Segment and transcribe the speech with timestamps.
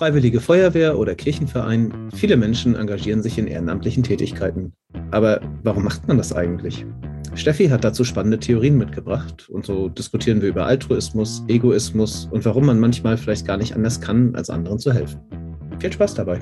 [0.00, 4.72] Freiwillige Feuerwehr oder Kirchenverein, viele Menschen engagieren sich in ehrenamtlichen Tätigkeiten.
[5.10, 6.86] Aber warum macht man das eigentlich?
[7.34, 12.64] Steffi hat dazu spannende Theorien mitgebracht und so diskutieren wir über Altruismus, Egoismus und warum
[12.64, 15.20] man manchmal vielleicht gar nicht anders kann, als anderen zu helfen.
[15.78, 16.40] Viel Spaß dabei!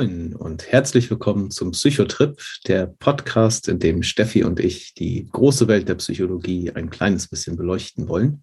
[0.00, 5.68] Moin, und herzlich willkommen zum Psychotrip, der Podcast, in dem Steffi und ich die große
[5.68, 8.42] Welt der Psychologie ein kleines bisschen beleuchten wollen.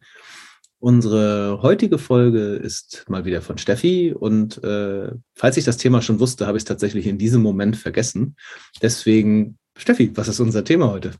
[0.77, 6.19] Unsere heutige Folge ist mal wieder von Steffi und äh, falls ich das Thema schon
[6.19, 8.35] wusste, habe ich es tatsächlich in diesem Moment vergessen.
[8.83, 11.13] Deswegen, Steffi, was ist unser Thema heute?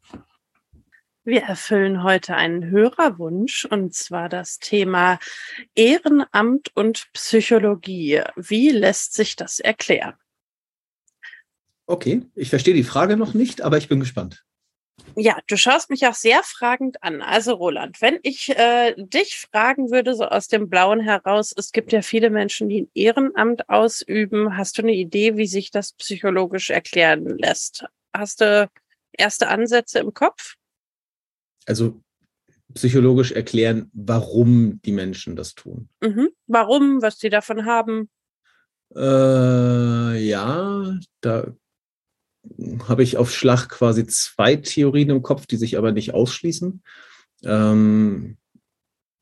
[1.24, 5.18] Wir erfüllen heute einen Hörerwunsch und zwar das Thema
[5.74, 8.22] Ehrenamt und Psychologie.
[8.36, 10.14] Wie lässt sich das erklären?
[11.88, 14.44] Okay, ich verstehe die Frage noch nicht, aber ich bin gespannt.
[15.16, 17.22] Ja, du schaust mich auch sehr fragend an.
[17.22, 21.92] Also Roland, wenn ich äh, dich fragen würde, so aus dem Blauen heraus, es gibt
[21.92, 24.58] ja viele Menschen, die ein Ehrenamt ausüben.
[24.58, 27.86] Hast du eine Idee, wie sich das psychologisch erklären lässt?
[28.14, 28.70] Hast du
[29.14, 30.58] erste Ansätze im Kopf?
[31.68, 32.02] also
[32.74, 35.90] psychologisch erklären, warum die Menschen das tun.
[36.02, 36.30] Mhm.
[36.48, 38.10] Warum, was sie davon haben?
[38.96, 41.54] Äh, ja, da
[42.88, 46.82] habe ich auf Schlag quasi zwei Theorien im Kopf, die sich aber nicht ausschließen.
[47.44, 48.38] Ähm,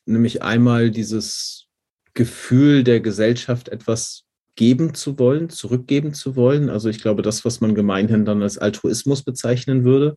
[0.06, 1.68] nämlich einmal dieses
[2.14, 4.24] Gefühl der Gesellschaft, etwas
[4.56, 6.70] geben zu wollen, zurückgeben zu wollen.
[6.70, 10.16] Also ich glaube, das, was man gemeinhin dann als Altruismus bezeichnen würde.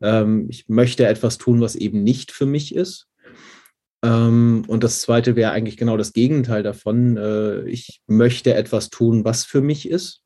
[0.00, 3.06] Ähm, ich möchte etwas tun, was eben nicht für mich ist.
[4.04, 7.16] Ähm, und das zweite wäre eigentlich genau das Gegenteil davon.
[7.16, 10.22] Äh, ich möchte etwas tun, was für mich ist,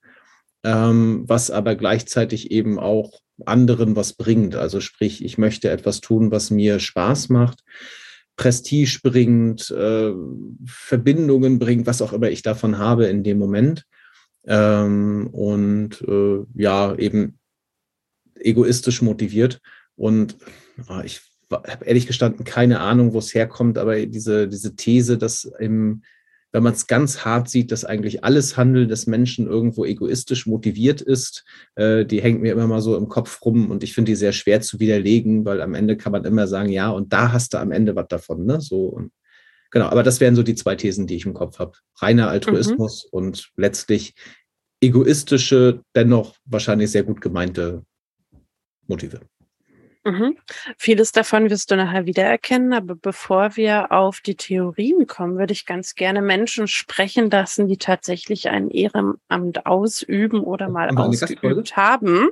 [0.64, 4.54] ähm, was aber gleichzeitig eben auch anderen was bringt.
[4.54, 7.62] Also sprich, ich möchte etwas tun, was mir Spaß macht,
[8.36, 10.12] Prestige bringt, äh,
[10.66, 13.84] Verbindungen bringt, was auch immer ich davon habe in dem Moment.
[14.46, 17.38] Ähm, und äh, ja, eben
[18.36, 19.60] egoistisch motiviert.
[19.96, 20.36] Und
[20.88, 21.20] oh, ich
[21.50, 26.02] habe ehrlich gestanden keine Ahnung, wo es herkommt, aber diese, diese These, dass im,
[26.52, 31.00] wenn man es ganz hart sieht, dass eigentlich alles Handeln des Menschen irgendwo egoistisch motiviert
[31.00, 34.16] ist, äh, die hängt mir immer mal so im Kopf rum und ich finde die
[34.16, 37.54] sehr schwer zu widerlegen, weil am Ende kann man immer sagen, ja, und da hast
[37.54, 38.60] du am Ende was davon, ne?
[38.60, 39.12] So und
[39.70, 41.72] genau, aber das wären so die zwei Thesen, die ich im Kopf habe.
[41.96, 43.18] Reiner Altruismus mhm.
[43.18, 44.14] und letztlich
[44.80, 47.84] egoistische, dennoch wahrscheinlich sehr gut gemeinte
[48.86, 49.20] Motive.
[50.04, 50.36] Mhm.
[50.78, 55.64] Vieles davon wirst du nachher wiedererkennen, aber bevor wir auf die Theorien kommen, würde ich
[55.64, 62.30] ganz gerne Menschen sprechen lassen, die tatsächlich ein Ehrenamt ausüben oder mal ausgeübt haben.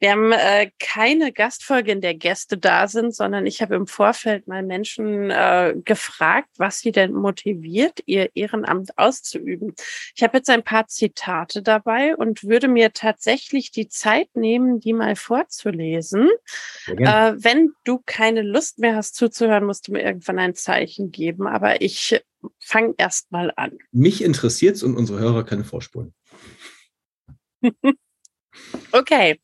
[0.00, 4.46] Wir haben äh, keine Gastfolge, in der Gäste da sind, sondern ich habe im Vorfeld
[4.46, 9.74] mal Menschen äh, gefragt, was sie denn motiviert, ihr Ehrenamt auszuüben.
[10.14, 14.92] Ich habe jetzt ein paar Zitate dabei und würde mir tatsächlich die Zeit nehmen, die
[14.92, 16.28] mal vorzulesen.
[17.06, 21.46] Äh, wenn du keine Lust mehr hast zuzuhören, musst du mir irgendwann ein Zeichen geben.
[21.46, 22.20] Aber ich
[22.58, 23.78] fange erst mal an.
[23.92, 26.14] Mich interessiert es und unsere Hörer können vorspulen.
[28.92, 29.38] Okay,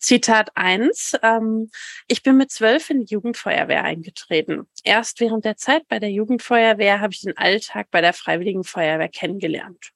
[0.00, 1.16] Zitat 1.
[1.22, 1.70] Ähm,
[2.08, 4.66] ich bin mit zwölf in die Jugendfeuerwehr eingetreten.
[4.84, 9.08] Erst während der Zeit bei der Jugendfeuerwehr habe ich den Alltag bei der Freiwilligen Feuerwehr
[9.08, 9.92] kennengelernt.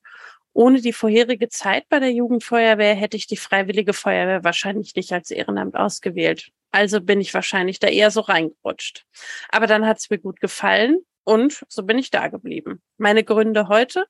[0.52, 5.30] Ohne die vorherige Zeit bei der Jugendfeuerwehr hätte ich die Freiwillige Feuerwehr wahrscheinlich nicht als
[5.30, 6.50] Ehrenamt ausgewählt.
[6.70, 9.06] Also bin ich wahrscheinlich da eher so reingerutscht.
[9.48, 12.80] Aber dann hat es mir gut gefallen und so bin ich da geblieben.
[12.96, 14.06] Meine Gründe heute,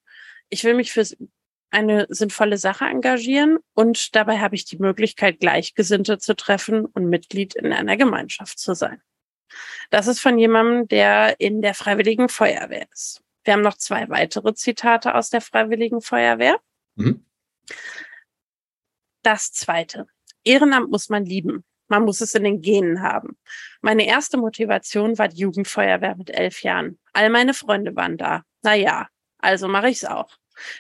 [0.49, 1.05] ich will mich für
[1.71, 7.55] eine sinnvolle Sache engagieren und dabei habe ich die Möglichkeit, Gleichgesinnte zu treffen und Mitglied
[7.55, 9.01] in einer Gemeinschaft zu sein.
[9.91, 13.23] Das ist von jemandem, der in der Freiwilligen Feuerwehr ist.
[13.45, 16.61] Wir haben noch zwei weitere Zitate aus der Freiwilligen Feuerwehr.
[16.97, 17.25] Mhm.
[19.23, 20.07] Das zweite.
[20.45, 21.65] Ehrenamt muss man lieben.
[21.91, 23.37] Man muss es in den Genen haben.
[23.81, 27.01] Meine erste Motivation war die Jugendfeuerwehr mit elf Jahren.
[27.13, 28.45] All meine Freunde waren da.
[28.63, 29.09] Na ja,
[29.39, 30.31] also mache ich's auch.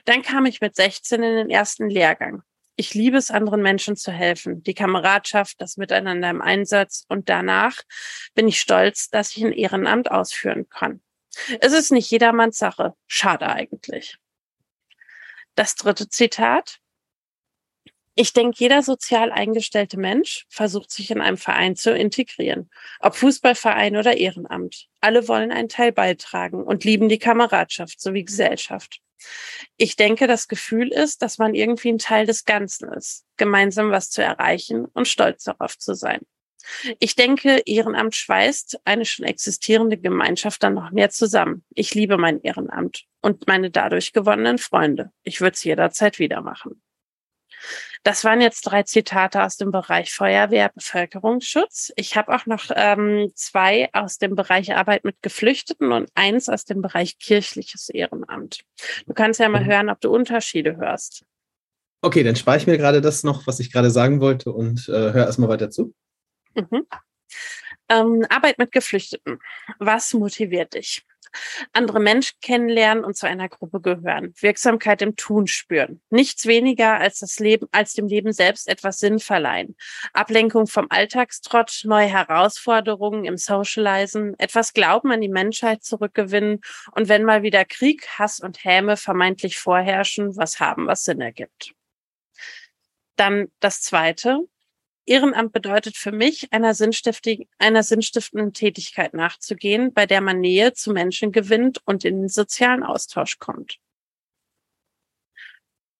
[0.04, 2.42] Dann kam ich mit 16 in den ersten Lehrgang.
[2.76, 4.62] Ich liebe es, anderen Menschen zu helfen.
[4.62, 7.04] Die Kameradschaft, das Miteinander im Einsatz.
[7.08, 7.76] Und danach
[8.34, 11.02] bin ich stolz, dass ich ein Ehrenamt ausführen kann.
[11.60, 12.94] Es ist nicht jedermanns Sache.
[13.08, 14.16] Schade eigentlich.
[15.56, 16.78] Das dritte Zitat.
[18.16, 22.68] Ich denke, jeder sozial eingestellte Mensch versucht sich in einem Verein zu integrieren.
[22.98, 24.88] Ob Fußballverein oder Ehrenamt.
[25.00, 29.00] Alle wollen einen Teil beitragen und lieben die Kameradschaft sowie Gesellschaft.
[29.76, 34.10] Ich denke, das Gefühl ist, dass man irgendwie ein Teil des Ganzen ist, gemeinsam was
[34.10, 36.20] zu erreichen und stolz darauf zu sein.
[36.98, 41.64] Ich denke, Ehrenamt schweißt eine schon existierende Gemeinschaft dann noch mehr zusammen.
[41.74, 45.10] Ich liebe mein Ehrenamt und meine dadurch gewonnenen Freunde.
[45.22, 46.82] Ich würde es jederzeit wieder machen.
[48.02, 51.92] Das waren jetzt drei Zitate aus dem Bereich Feuerwehr, Bevölkerungsschutz.
[51.96, 56.64] Ich habe auch noch ähm, zwei aus dem Bereich Arbeit mit Geflüchteten und eins aus
[56.64, 58.64] dem Bereich kirchliches Ehrenamt.
[59.06, 59.66] Du kannst ja mal mhm.
[59.66, 61.24] hören, ob du Unterschiede hörst.
[62.00, 65.12] Okay, dann spare ich mir gerade das noch, was ich gerade sagen wollte und äh,
[65.12, 65.92] hör erstmal weiter zu.
[66.54, 66.86] Mhm.
[67.90, 69.40] Ähm, Arbeit mit Geflüchteten.
[69.78, 71.04] Was motiviert dich?
[71.72, 77.20] andere Menschen kennenlernen und zu einer Gruppe gehören, Wirksamkeit im Tun spüren, nichts weniger als
[77.20, 79.76] das Leben, als dem Leben selbst etwas Sinn verleihen,
[80.12, 86.60] Ablenkung vom Alltagstrott, neue Herausforderungen im Socializen, etwas Glauben an die Menschheit zurückgewinnen
[86.92, 91.74] und wenn mal wieder Krieg, Hass und Häme vermeintlich vorherrschen, was haben, was Sinn ergibt.
[93.16, 94.48] Dann das zweite,
[95.06, 96.74] Ehrenamt bedeutet für mich, einer,
[97.58, 102.82] einer sinnstiftenden Tätigkeit nachzugehen, bei der man Nähe zu Menschen gewinnt und in den sozialen
[102.82, 103.78] Austausch kommt.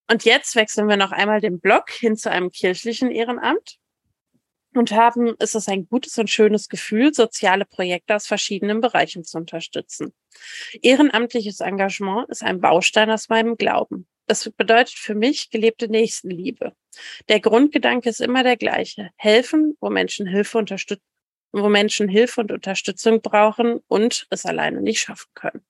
[0.09, 3.79] Und jetzt wechseln wir noch einmal den Block hin zu einem kirchlichen Ehrenamt
[4.75, 9.39] und haben, ist es ein gutes und schönes Gefühl, soziale Projekte aus verschiedenen Bereichen zu
[9.39, 10.13] unterstützen.
[10.83, 14.07] Ehrenamtliches Engagement ist ein Baustein aus meinem Glauben.
[14.31, 16.73] Das bedeutet für mich gelebte Nächstenliebe.
[17.29, 19.11] Der Grundgedanke ist immer der gleiche.
[19.17, 21.03] Helfen, wo Menschen Hilfe unterstützen,
[21.51, 25.65] wo Menschen Hilfe und Unterstützung brauchen und es alleine nicht schaffen können.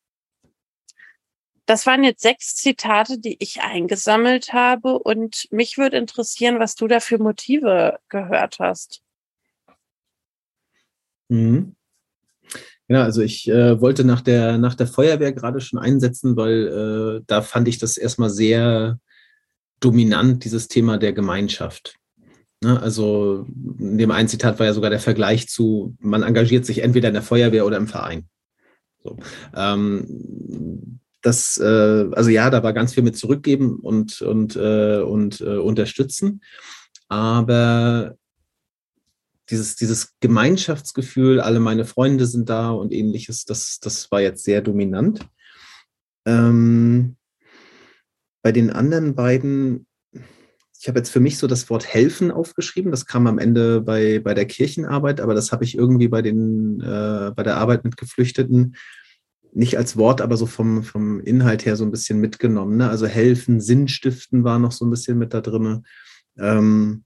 [1.64, 6.86] Das waren jetzt sechs Zitate, die ich eingesammelt habe und mich würde interessieren, was du
[6.86, 9.02] da für Motive gehört hast.
[11.30, 11.76] Mhm.
[12.90, 17.24] Ja, also ich äh, wollte nach der, nach der Feuerwehr gerade schon einsetzen, weil äh,
[17.24, 18.98] da fand ich das erstmal sehr
[19.78, 21.94] dominant, dieses Thema der Gemeinschaft.
[22.60, 22.82] Ne?
[22.82, 23.46] Also
[23.78, 27.14] in dem einen Zitat war ja sogar der Vergleich zu, man engagiert sich entweder in
[27.14, 28.24] der Feuerwehr oder im Verein.
[29.04, 29.16] So.
[29.54, 35.40] Ähm, das, äh, also ja, da war ganz viel mit zurückgeben und, und, äh, und
[35.40, 36.40] äh, unterstützen.
[37.08, 38.16] Aber
[39.50, 44.62] dieses, dieses Gemeinschaftsgefühl, alle meine Freunde sind da und ähnliches, das, das war jetzt sehr
[44.62, 45.26] dominant.
[46.26, 47.16] Ähm,
[48.42, 49.86] bei den anderen beiden,
[50.80, 52.90] ich habe jetzt für mich so das Wort helfen aufgeschrieben.
[52.90, 56.80] Das kam am Ende bei, bei der Kirchenarbeit, aber das habe ich irgendwie bei, den,
[56.80, 58.76] äh, bei der Arbeit mit Geflüchteten
[59.52, 62.76] nicht als Wort, aber so vom, vom Inhalt her so ein bisschen mitgenommen.
[62.76, 62.88] Ne?
[62.88, 65.84] Also helfen, Sinn stiften war noch so ein bisschen mit da drin.
[66.38, 67.04] Ähm,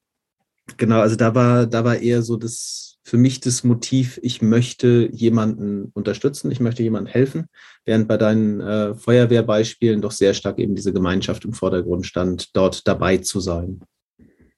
[0.76, 5.08] Genau, also da war, da war eher so das, für mich das Motiv, ich möchte
[5.12, 7.46] jemanden unterstützen, ich möchte jemandem helfen,
[7.84, 12.88] während bei deinen äh, Feuerwehrbeispielen doch sehr stark eben diese Gemeinschaft im Vordergrund stand, dort
[12.88, 13.82] dabei zu sein.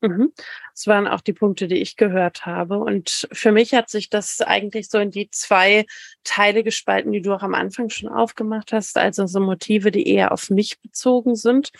[0.08, 0.32] Mhm.
[0.72, 2.78] Das waren auch die Punkte, die ich gehört habe.
[2.78, 5.86] Und für mich hat sich das eigentlich so in die zwei
[6.24, 8.98] Teile gespalten, die du auch am Anfang schon aufgemacht hast.
[8.98, 11.70] Also so Motive, die eher auf mich bezogen sind.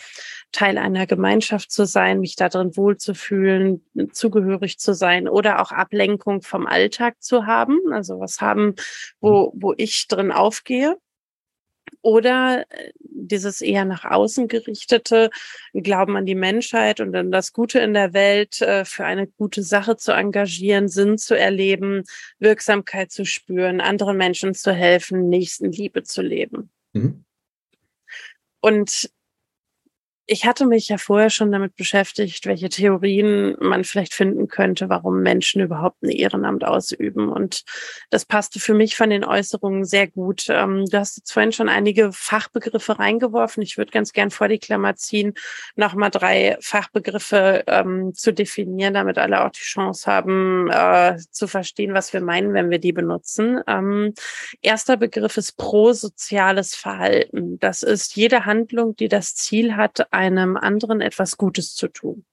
[0.51, 6.65] Teil einer Gemeinschaft zu sein, mich darin wohlzufühlen, zugehörig zu sein oder auch Ablenkung vom
[6.65, 7.79] Alltag zu haben.
[7.91, 8.75] Also was haben,
[9.19, 10.97] wo, wo ich drin aufgehe.
[12.07, 15.29] Oder äh, dieses eher nach außen gerichtete
[15.73, 19.61] Glauben an die Menschheit und an das Gute in der Welt äh, für eine gute
[19.61, 22.05] Sache zu engagieren, Sinn zu erleben,
[22.39, 26.69] Wirksamkeit zu spüren, anderen Menschen zu helfen, Nächstenliebe zu leben.
[26.93, 27.25] Mhm.
[28.61, 29.09] Und
[30.29, 35.21] ich hatte mich ja vorher schon damit beschäftigt, welche Theorien man vielleicht finden könnte, warum
[35.21, 37.29] Menschen überhaupt ein Ehrenamt ausüben.
[37.29, 37.63] Und
[38.09, 40.47] das passte für mich von den Äußerungen sehr gut.
[40.49, 43.63] Ähm, du hast jetzt vorhin schon einige Fachbegriffe reingeworfen.
[43.63, 45.33] Ich würde ganz gern vor die Klammer ziehen,
[45.77, 51.93] nochmal drei Fachbegriffe ähm, zu definieren, damit alle auch die Chance haben, äh, zu verstehen,
[51.93, 53.61] was wir meinen, wenn wir die benutzen.
[53.65, 54.13] Ähm,
[54.61, 57.59] erster Begriff ist prosoziales Verhalten.
[57.59, 62.25] Das ist jede Handlung, die das Ziel hat, einem anderen etwas Gutes zu tun.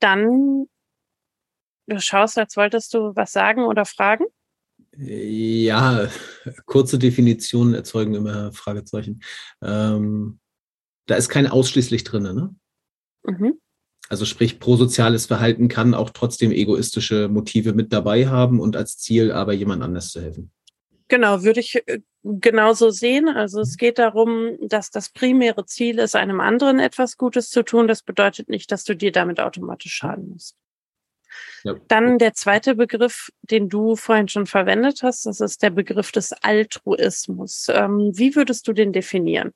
[0.00, 0.66] Dann,
[1.86, 4.24] du schaust, als wolltest du was sagen oder fragen?
[4.98, 6.08] Ja,
[6.64, 9.22] kurze Definitionen erzeugen immer Fragezeichen.
[9.62, 10.40] Ähm,
[11.06, 12.54] da ist kein ausschließlich drin, ne?
[13.24, 13.60] Mhm.
[14.08, 19.32] Also sprich, prosoziales Verhalten kann auch trotzdem egoistische Motive mit dabei haben und als Ziel
[19.32, 20.50] aber jemand anders zu helfen.
[21.08, 22.00] Genau, würde ich äh,
[22.40, 23.28] genauso sehen.
[23.28, 27.88] Also es geht darum, dass das primäre Ziel ist, einem anderen etwas Gutes zu tun.
[27.88, 30.56] Das bedeutet nicht, dass du dir damit automatisch schaden musst.
[31.64, 31.74] Ja.
[31.88, 36.32] Dann der zweite Begriff, den du vorhin schon verwendet hast, das ist der Begriff des
[36.32, 37.66] Altruismus.
[37.68, 39.52] Ähm, wie würdest du den definieren?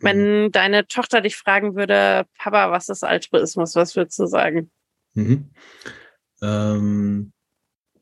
[0.00, 0.52] Wenn mhm.
[0.52, 3.74] deine Tochter dich fragen würde, Papa, was ist Altruismus?
[3.76, 4.70] Was würdest du sagen?
[5.14, 5.50] Mhm.
[6.42, 7.32] Ähm,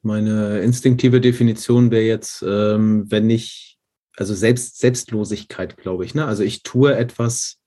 [0.05, 3.79] meine instinktive Definition wäre jetzt, ähm, wenn ich,
[4.17, 6.15] also Selbst, Selbstlosigkeit, glaube ich.
[6.15, 6.25] Ne?
[6.25, 7.59] Also ich tue etwas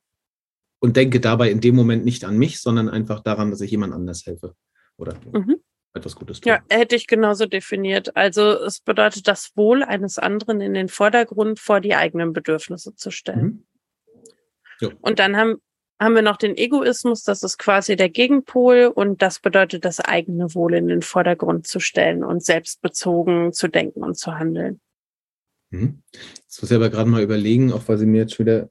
[0.80, 3.94] und denke dabei in dem Moment nicht an mich, sondern einfach daran, dass ich jemand
[3.94, 4.56] anders helfe
[4.98, 5.58] oder mhm.
[5.94, 6.52] etwas Gutes tue.
[6.52, 8.16] Ja, hätte ich genauso definiert.
[8.16, 13.12] Also es bedeutet, das Wohl eines anderen in den Vordergrund vor die eigenen Bedürfnisse zu
[13.12, 13.44] stellen.
[13.44, 13.66] Mhm.
[14.80, 14.90] Ja.
[15.02, 15.56] Und dann haben,
[16.00, 20.54] haben wir noch den Egoismus, das ist quasi der Gegenpol und das bedeutet, das eigene
[20.54, 24.80] Wohl in den Vordergrund zu stellen und selbstbezogen zu denken und zu handeln.
[25.72, 26.04] Mhm.
[26.14, 28.70] Jetzt muss ich aber gerade mal überlegen, auch weil sie mir jetzt schon wieder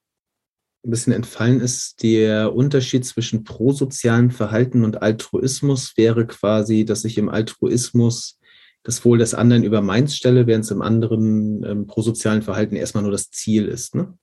[0.84, 7.18] ein bisschen entfallen ist, der Unterschied zwischen prosozialem Verhalten und Altruismus wäre quasi, dass ich
[7.18, 8.38] im Altruismus
[8.84, 13.02] das Wohl des anderen über meins stelle, während es im anderen ähm, prosozialen Verhalten erstmal
[13.02, 13.96] nur das Ziel ist.
[13.96, 14.16] Ne?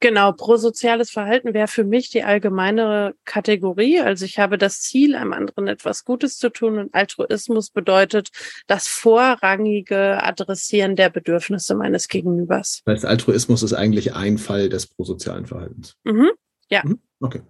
[0.00, 4.00] Genau, prosoziales Verhalten wäre für mich die allgemeinere Kategorie.
[4.00, 8.28] Also ich habe das Ziel, einem anderen etwas Gutes zu tun und Altruismus bedeutet
[8.66, 12.82] das vorrangige Adressieren der Bedürfnisse meines Gegenübers.
[12.84, 15.96] Das Altruismus ist eigentlich ein Fall des prosozialen Verhaltens.
[16.04, 16.30] Mhm,
[16.70, 16.82] ja.
[16.84, 17.40] Mhm, okay.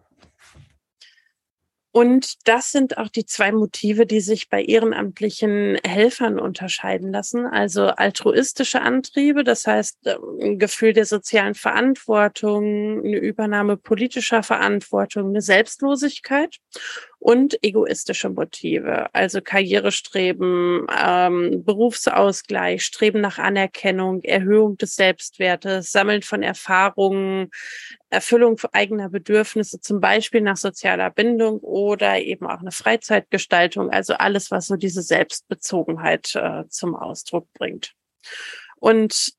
[1.96, 7.46] Und das sind auch die zwei Motive, die sich bei ehrenamtlichen Helfern unterscheiden lassen.
[7.46, 10.06] Also altruistische Antriebe, das heißt
[10.42, 16.58] ein Gefühl der sozialen Verantwortung, eine Übernahme politischer Verantwortung, eine Selbstlosigkeit
[17.26, 26.44] und egoistische Motive, also Karrierestreben, ähm, Berufsausgleich, Streben nach Anerkennung, Erhöhung des Selbstwertes, Sammeln von
[26.44, 27.50] Erfahrungen,
[28.10, 34.52] Erfüllung eigener Bedürfnisse, zum Beispiel nach sozialer Bindung oder eben auch eine Freizeitgestaltung, also alles,
[34.52, 37.92] was so diese Selbstbezogenheit äh, zum Ausdruck bringt.
[38.76, 39.32] Und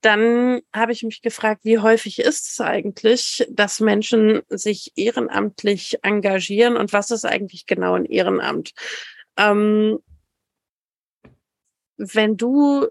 [0.00, 6.76] dann habe ich mich gefragt, wie häufig ist es eigentlich, dass Menschen sich ehrenamtlich engagieren
[6.76, 8.72] und was ist eigentlich genau ein Ehrenamt?
[9.36, 9.98] Ähm,
[11.96, 12.86] wenn du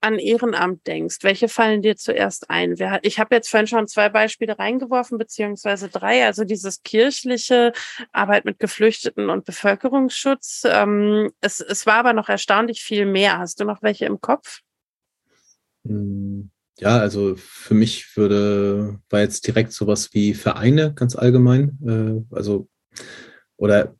[0.00, 2.76] an Ehrenamt denkst, welche fallen dir zuerst ein?
[3.02, 6.24] Ich habe jetzt vorhin schon zwei Beispiele reingeworfen, beziehungsweise drei.
[6.24, 7.72] Also dieses kirchliche
[8.12, 10.62] Arbeit mit Geflüchteten und Bevölkerungsschutz.
[10.66, 13.38] Ähm, es, es war aber noch erstaunlich viel mehr.
[13.38, 14.60] Hast du noch welche im Kopf?
[15.88, 22.34] Hm, ja, also für mich würde, war jetzt direkt sowas wie Vereine ganz allgemein, äh,
[22.34, 22.68] also
[23.56, 23.96] oder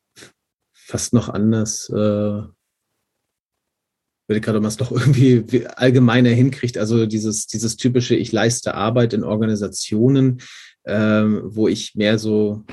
[0.73, 1.95] fast noch anders, äh,
[4.29, 8.75] würde gerade, ob man es noch irgendwie allgemeiner hinkriegt, also dieses, dieses typische, ich leiste
[8.75, 10.41] Arbeit in Organisationen,
[10.85, 12.65] äh, wo ich mehr so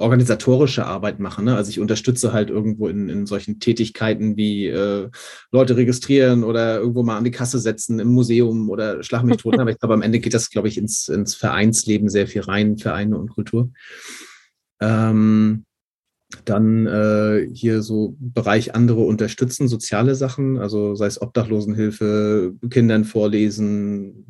[0.00, 1.42] organisatorische Arbeit mache.
[1.42, 1.56] Ne?
[1.56, 5.08] Also ich unterstütze halt irgendwo in, in solchen Tätigkeiten wie äh,
[5.52, 9.58] Leute registrieren oder irgendwo mal an die Kasse setzen im Museum oder schlag mich tot.
[9.60, 12.78] Aber ich glaube, am Ende geht das, glaube ich, ins, ins Vereinsleben sehr viel rein,
[12.78, 13.70] Vereine und Kultur.
[14.80, 15.64] Ähm,
[16.44, 24.24] dann äh, hier so Bereich andere unterstützen, soziale Sachen, also sei es Obdachlosenhilfe, Kindern vorlesen,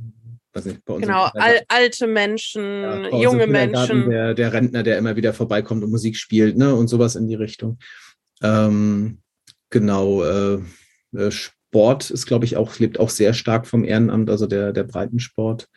[0.52, 1.07] weiß nicht, bei uns.
[1.07, 4.11] Genau, al alte Menschen, ja, junge Menschen.
[4.11, 7.35] Der, der Rentner, der immer wieder vorbeikommt und Musik spielt, ne, und sowas in die
[7.35, 7.78] Richtung.
[8.42, 9.19] Ähm,
[9.71, 10.61] genau, äh,
[11.16, 14.85] äh Sport ist, glaube ich, auch, lebt auch sehr stark vom Ehrenamt, also der, der
[14.85, 15.69] Breitensport.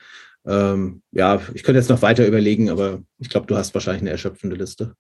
[0.46, 4.10] Ähm, ja, ich könnte jetzt noch weiter überlegen, aber ich glaube, du hast wahrscheinlich eine
[4.10, 4.96] erschöpfende Liste.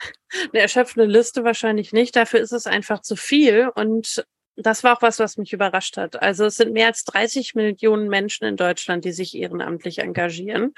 [0.52, 2.16] Eine erschöpfende Liste wahrscheinlich nicht.
[2.16, 3.70] Dafür ist es einfach zu viel.
[3.76, 4.24] Und
[4.56, 6.22] das war auch was, was mich überrascht hat.
[6.22, 10.74] Also es sind mehr als 30 Millionen Menschen in Deutschland, die sich ehrenamtlich engagieren.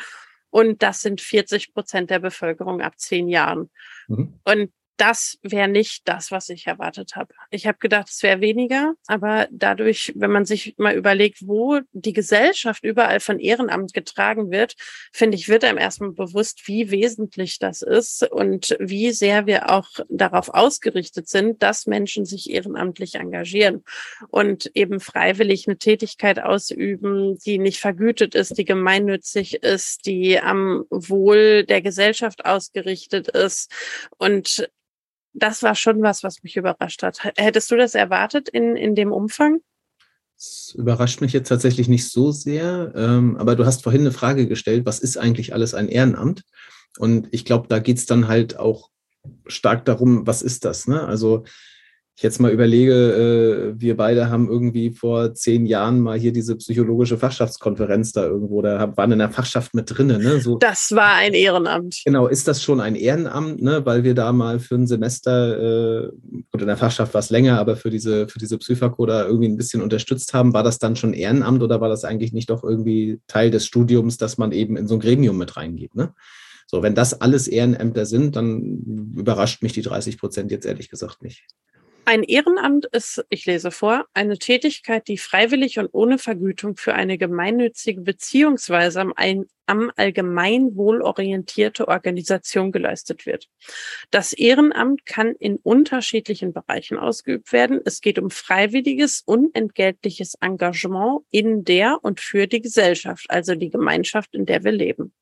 [0.51, 3.71] Und das sind 40 Prozent der Bevölkerung ab zehn Jahren.
[4.09, 4.41] Mhm.
[4.45, 7.35] Und das wäre nicht das, was ich erwartet habe.
[7.51, 12.13] Ich habe gedacht, es wäre weniger, aber dadurch, wenn man sich mal überlegt, wo die
[12.13, 14.75] Gesellschaft überall von Ehrenamt getragen wird,
[15.13, 19.89] finde ich, wird einem erstmal bewusst, wie wesentlich das ist und wie sehr wir auch
[20.09, 23.85] darauf ausgerichtet sind, dass Menschen sich ehrenamtlich engagieren
[24.29, 30.85] und eben freiwillig eine Tätigkeit ausüben, die nicht vergütet ist, die gemeinnützig ist, die am
[30.91, 33.71] Wohl der Gesellschaft ausgerichtet ist
[34.19, 34.69] und
[35.37, 37.21] das war schon was, was mich überrascht hat.
[37.37, 39.61] Hättest du das erwartet in, in dem Umfang?
[40.37, 44.47] Das überrascht mich jetzt tatsächlich nicht so sehr, ähm, aber du hast vorhin eine Frage
[44.47, 46.43] gestellt, was ist eigentlich alles ein Ehrenamt?
[46.99, 48.91] Und ich glaube, da geht es dann halt auch
[49.47, 50.89] stark darum, was ist das?
[50.89, 51.03] Ne?
[51.05, 51.45] Also
[52.17, 56.57] ich jetzt mal überlege, äh, wir beide haben irgendwie vor zehn Jahren mal hier diese
[56.57, 60.23] psychologische Fachschaftskonferenz da irgendwo, da waren in der Fachschaft mit drinnen.
[60.23, 60.41] Ne?
[60.41, 62.01] So, das war ein Ehrenamt.
[62.07, 63.85] Genau, ist das schon ein Ehrenamt, ne?
[63.85, 66.11] weil wir da mal für ein Semester, äh,
[66.53, 69.49] und in der Fachschaft war es länger, aber für diese, für diese Psyfako da irgendwie
[69.49, 72.65] ein bisschen unterstützt haben, war das dann schon Ehrenamt oder war das eigentlich nicht doch
[72.65, 75.95] irgendwie Teil des Studiums, dass man eben in so ein Gremium mit reingeht?
[75.95, 76.15] Ne?
[76.67, 81.23] So, wenn das alles Ehrenämter sind, dann überrascht mich die 30 Prozent jetzt ehrlich gesagt
[81.23, 81.45] nicht.
[82.09, 87.19] Ein Ehrenamt ist, ich lese vor, eine Tätigkeit, die freiwillig und ohne Vergütung für eine
[87.19, 89.13] gemeinnützige beziehungsweise am,
[89.67, 93.49] am Allgemeinwohl orientierte Organisation geleistet wird.
[94.13, 97.81] Das Ehrenamt kann in unterschiedlichen Bereichen ausgeübt werden.
[97.85, 104.33] Es geht um freiwilliges, unentgeltliches Engagement in der und für die Gesellschaft, also die Gemeinschaft,
[104.37, 105.13] in der wir leben.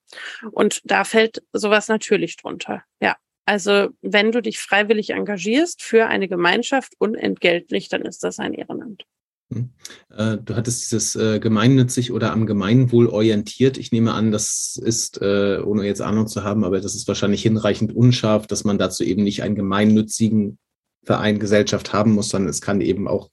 [0.50, 2.84] Und da fällt sowas natürlich drunter.
[3.00, 3.16] Ja.
[3.46, 9.04] Also wenn du dich freiwillig engagierst für eine Gemeinschaft unentgeltlich, dann ist das ein Ehrenamt.
[9.52, 9.70] Hm.
[10.10, 13.76] Äh, du hattest dieses äh, gemeinnützig oder am Gemeinwohl orientiert.
[13.76, 17.42] Ich nehme an, das ist, äh, ohne jetzt Ahnung zu haben, aber das ist wahrscheinlich
[17.42, 20.58] hinreichend unscharf, dass man dazu eben nicht einen gemeinnützigen
[21.04, 23.30] Verein, Gesellschaft haben muss, sondern es kann eben auch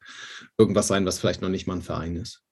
[0.57, 2.43] irgendwas sein, was vielleicht noch nicht mal ein Verein ist.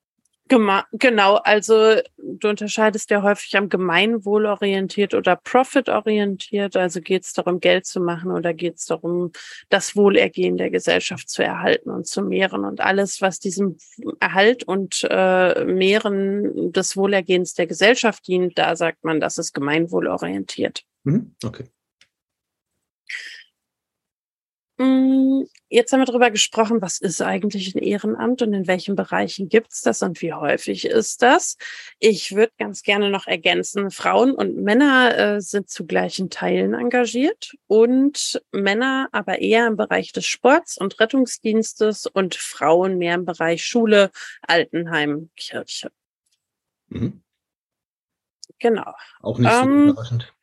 [0.50, 6.76] Genau, also du unterscheidest ja häufig am Gemeinwohl orientiert oder Profit orientiert.
[6.76, 9.32] Also geht es darum, Geld zu machen oder geht es darum,
[9.70, 12.66] das Wohlergehen der Gesellschaft zu erhalten und zu mehren.
[12.66, 13.78] Und alles, was diesem
[14.20, 20.84] Erhalt und äh, Mehren des Wohlergehens der Gesellschaft dient, da sagt man, das ist gemeinwohlorientiert.
[21.04, 21.66] Mhm, okay.
[25.72, 29.72] Jetzt haben wir darüber gesprochen, was ist eigentlich ein Ehrenamt und in welchen Bereichen gibt
[29.72, 31.58] es das und wie häufig ist das?
[32.00, 37.56] Ich würde ganz gerne noch ergänzen, Frauen und Männer äh, sind zu gleichen Teilen engagiert
[37.68, 43.64] und Männer aber eher im Bereich des Sports und Rettungsdienstes und Frauen mehr im Bereich
[43.64, 44.10] Schule,
[44.42, 45.92] Altenheim, Kirche.
[46.88, 47.22] Mhm.
[48.58, 48.96] Genau.
[49.22, 50.34] Auch nicht so ähm, überraschend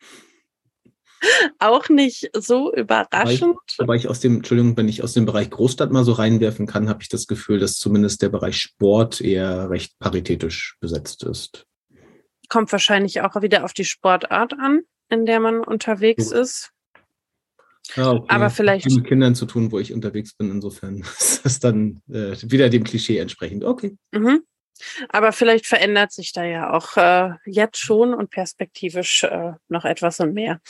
[1.58, 3.56] auch nicht so überraschend.
[3.78, 6.88] Wobei ich, aus dem, Entschuldigung, wenn ich aus dem Bereich Großstadt mal so reinwerfen kann,
[6.88, 11.66] habe ich das Gefühl, dass zumindest der Bereich Sport eher recht paritätisch besetzt ist.
[12.48, 16.36] Kommt wahrscheinlich auch wieder auf die Sportart an, in der man unterwegs so.
[16.36, 16.70] ist.
[17.94, 18.26] Ja, okay.
[18.28, 18.86] Aber vielleicht.
[18.86, 22.84] mit Kindern zu tun, wo ich unterwegs bin, insofern ist das dann äh, wieder dem
[22.84, 23.64] Klischee entsprechend.
[23.64, 23.96] Okay.
[24.12, 24.42] Mhm.
[25.08, 30.20] Aber vielleicht verändert sich da ja auch äh, jetzt schon und perspektivisch äh, noch etwas
[30.20, 30.60] und mehr.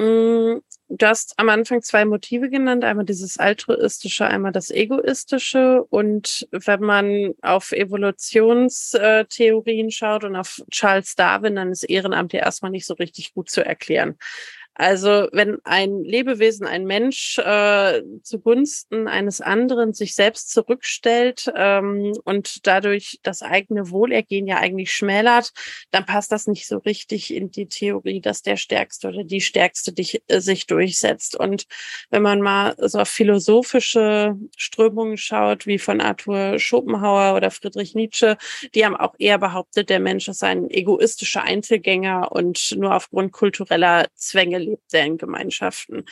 [0.00, 5.84] Mm, du hast am Anfang zwei Motive genannt, einmal dieses altruistische, einmal das egoistische.
[5.90, 12.70] Und wenn man auf Evolutionstheorien schaut und auf Charles Darwin, dann ist Ehrenamt ja erstmal
[12.70, 14.16] nicht so richtig gut zu erklären.
[14.80, 22.66] Also wenn ein Lebewesen, ein Mensch äh, zugunsten eines anderen sich selbst zurückstellt ähm, und
[22.66, 25.52] dadurch das eigene Wohlergehen ja eigentlich schmälert,
[25.90, 29.92] dann passt das nicht so richtig in die Theorie, dass der Stärkste oder die Stärkste
[29.92, 31.36] dich, äh, sich durchsetzt.
[31.36, 31.66] Und
[32.08, 38.38] wenn man mal so auf philosophische Strömungen schaut, wie von Arthur Schopenhauer oder Friedrich Nietzsche,
[38.74, 44.06] die haben auch eher behauptet, der Mensch ist ein egoistischer Einzelgänger und nur aufgrund kultureller
[44.14, 46.04] Zwänge lebt er in Gemeinschaften.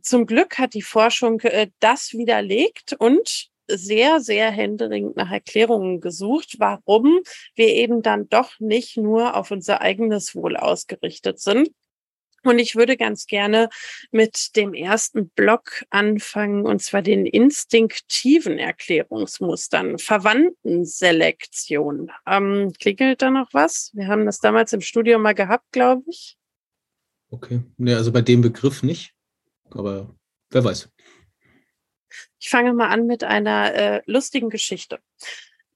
[0.00, 6.56] Zum Glück hat die Forschung äh, das widerlegt und sehr, sehr händeringend nach Erklärungen gesucht,
[6.58, 7.20] warum
[7.54, 11.68] wir eben dann doch nicht nur auf unser eigenes Wohl ausgerichtet sind.
[12.44, 13.68] Und ich würde ganz gerne
[14.12, 22.12] mit dem ersten Block anfangen, und zwar den instinktiven Erklärungsmustern, Verwandtenselektion.
[22.26, 23.90] Ähm, klingelt da noch was?
[23.92, 26.37] Wir haben das damals im Studio mal gehabt, glaube ich.
[27.30, 27.62] Okay.
[27.76, 29.14] Nee, also bei dem Begriff nicht,
[29.70, 30.14] aber
[30.50, 30.88] wer weiß.
[32.38, 35.00] Ich fange mal an mit einer äh, lustigen Geschichte.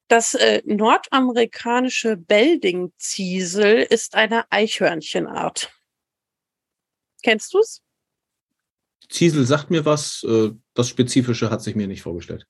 [0.08, 5.72] Das äh, nordamerikanische Belding-Ziesel ist eine Eichhörnchenart.
[7.22, 7.82] Kennst du es?
[9.08, 12.46] Ziesel sagt mir was, äh, das Spezifische hat sich mir nicht vorgestellt.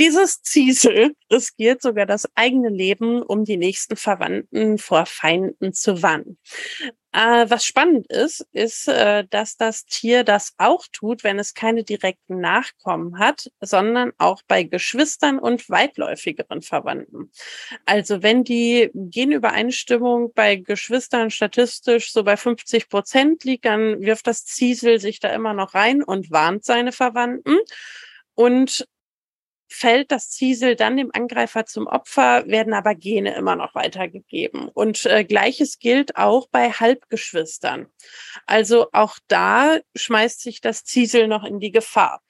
[0.00, 6.38] Dieses Ziesel riskiert sogar das eigene Leben, um die nächsten Verwandten vor Feinden zu warnen.
[7.12, 11.84] Äh, was spannend ist, ist, äh, dass das Tier das auch tut, wenn es keine
[11.84, 17.30] direkten Nachkommen hat, sondern auch bei Geschwistern und weitläufigeren Verwandten.
[17.84, 24.46] Also wenn die Genübereinstimmung bei Geschwistern statistisch so bei 50 Prozent liegt, dann wirft das
[24.46, 27.58] Ziesel sich da immer noch rein und warnt seine Verwandten.
[28.34, 28.86] Und
[29.72, 34.68] fällt das Ziesel dann dem Angreifer zum Opfer, werden aber Gene immer noch weitergegeben.
[34.68, 37.86] Und äh, gleiches gilt auch bei Halbgeschwistern.
[38.46, 42.22] Also auch da schmeißt sich das Ziesel noch in die Gefahr.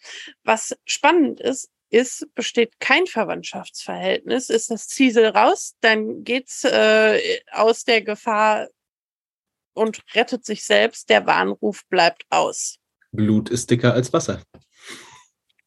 [0.45, 7.85] Was spannend ist, ist, besteht kein Verwandtschaftsverhältnis, ist das Ziesel raus, dann geht's äh, aus
[7.85, 8.69] der Gefahr
[9.75, 11.11] und rettet sich selbst.
[11.11, 12.79] Der Warnruf bleibt aus.
[13.11, 14.43] Blut ist dicker als Wasser.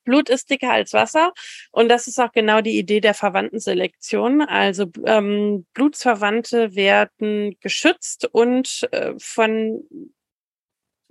[0.05, 1.33] Blut ist dicker als Wasser.
[1.71, 4.41] Und das ist auch genau die Idee der Verwandtenselektion.
[4.41, 9.83] Also ähm, Blutsverwandte werden geschützt und äh, von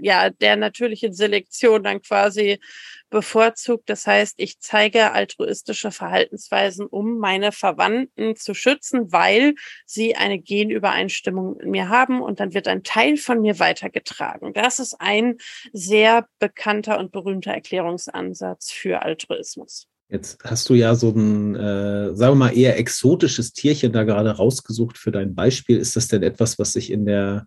[0.05, 2.61] ja, der natürlichen Selektion dann quasi
[3.09, 3.89] bevorzugt.
[3.89, 9.55] Das heißt, ich zeige altruistische Verhaltensweisen, um meine Verwandten zu schützen, weil
[9.87, 14.53] sie eine Genübereinstimmung in mir haben und dann wird ein Teil von mir weitergetragen.
[14.53, 15.39] Das ist ein
[15.73, 19.89] sehr bekannter und berühmter Erklärungsansatz für Altruismus.
[20.11, 24.33] Jetzt hast du ja so ein, äh, sagen wir mal, eher exotisches Tierchen da gerade
[24.33, 25.79] rausgesucht für dein Beispiel.
[25.79, 27.47] Ist das denn etwas, was sich in der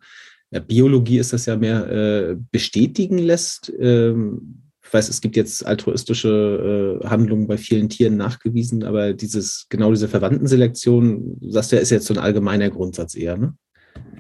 [0.52, 3.72] Biologie ist das ja mehr äh, bestätigen lässt.
[3.80, 9.68] Ähm, ich weiß, es gibt jetzt altruistische äh, Handlungen bei vielen Tieren nachgewiesen, aber dieses,
[9.70, 13.58] genau diese Verwandtenselektion, sagst du ja, ist jetzt so ein allgemeiner Grundsatz eher, ne?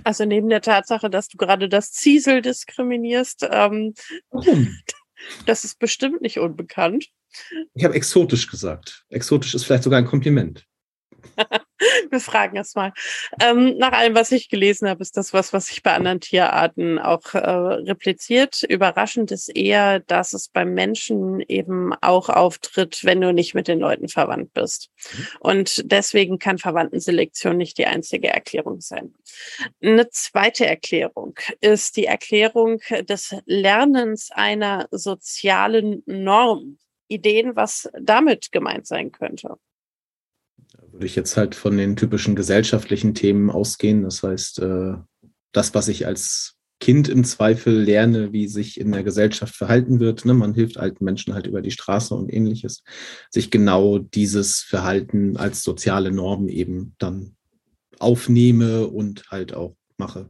[0.03, 3.93] Also neben der Tatsache, dass du gerade das Ziesel diskriminierst, ähm,
[5.45, 7.07] das ist bestimmt nicht unbekannt.
[7.73, 9.05] Ich habe exotisch gesagt.
[9.09, 10.65] Exotisch ist vielleicht sogar ein Kompliment.
[12.09, 12.93] Wir fragen es mal.
[13.41, 16.99] Ähm, nach allem, was ich gelesen habe, ist das was, was sich bei anderen Tierarten
[16.99, 18.63] auch äh, repliziert.
[18.63, 23.79] Überraschend ist eher, dass es beim Menschen eben auch auftritt, wenn du nicht mit den
[23.79, 24.89] Leuten verwandt bist.
[24.95, 25.27] Mhm.
[25.39, 29.13] Und deswegen kann Verwandtenselektion nicht die einzige Erklärung sein.
[29.81, 36.77] Eine zweite Erklärung ist die Erklärung des Lernens einer sozialen Norm.
[37.09, 39.57] Ideen, was damit gemeint sein könnte
[40.91, 44.03] würde ich jetzt halt von den typischen gesellschaftlichen Themen ausgehen.
[44.03, 44.93] Das heißt, äh,
[45.51, 50.25] das, was ich als Kind im Zweifel lerne, wie sich in der Gesellschaft verhalten wird.
[50.25, 50.33] Ne?
[50.33, 52.83] Man hilft alten Menschen halt über die Straße und ähnliches.
[53.31, 57.35] Sich genau dieses Verhalten als soziale Norm eben dann
[57.99, 60.29] aufnehme und halt auch mache.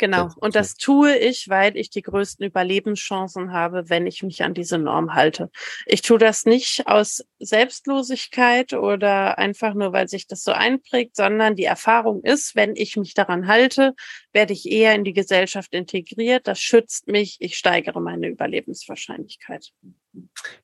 [0.00, 0.30] Genau.
[0.36, 4.78] Und das tue ich, weil ich die größten Überlebenschancen habe, wenn ich mich an diese
[4.78, 5.50] Norm halte.
[5.84, 11.54] Ich tue das nicht aus Selbstlosigkeit oder einfach nur, weil sich das so einprägt, sondern
[11.54, 13.92] die Erfahrung ist, wenn ich mich daran halte,
[14.32, 16.46] werde ich eher in die Gesellschaft integriert.
[16.46, 17.36] Das schützt mich.
[17.40, 19.70] Ich steigere meine Überlebenswahrscheinlichkeit.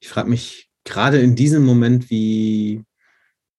[0.01, 2.85] Ich frage mich gerade in diesem Moment, wie,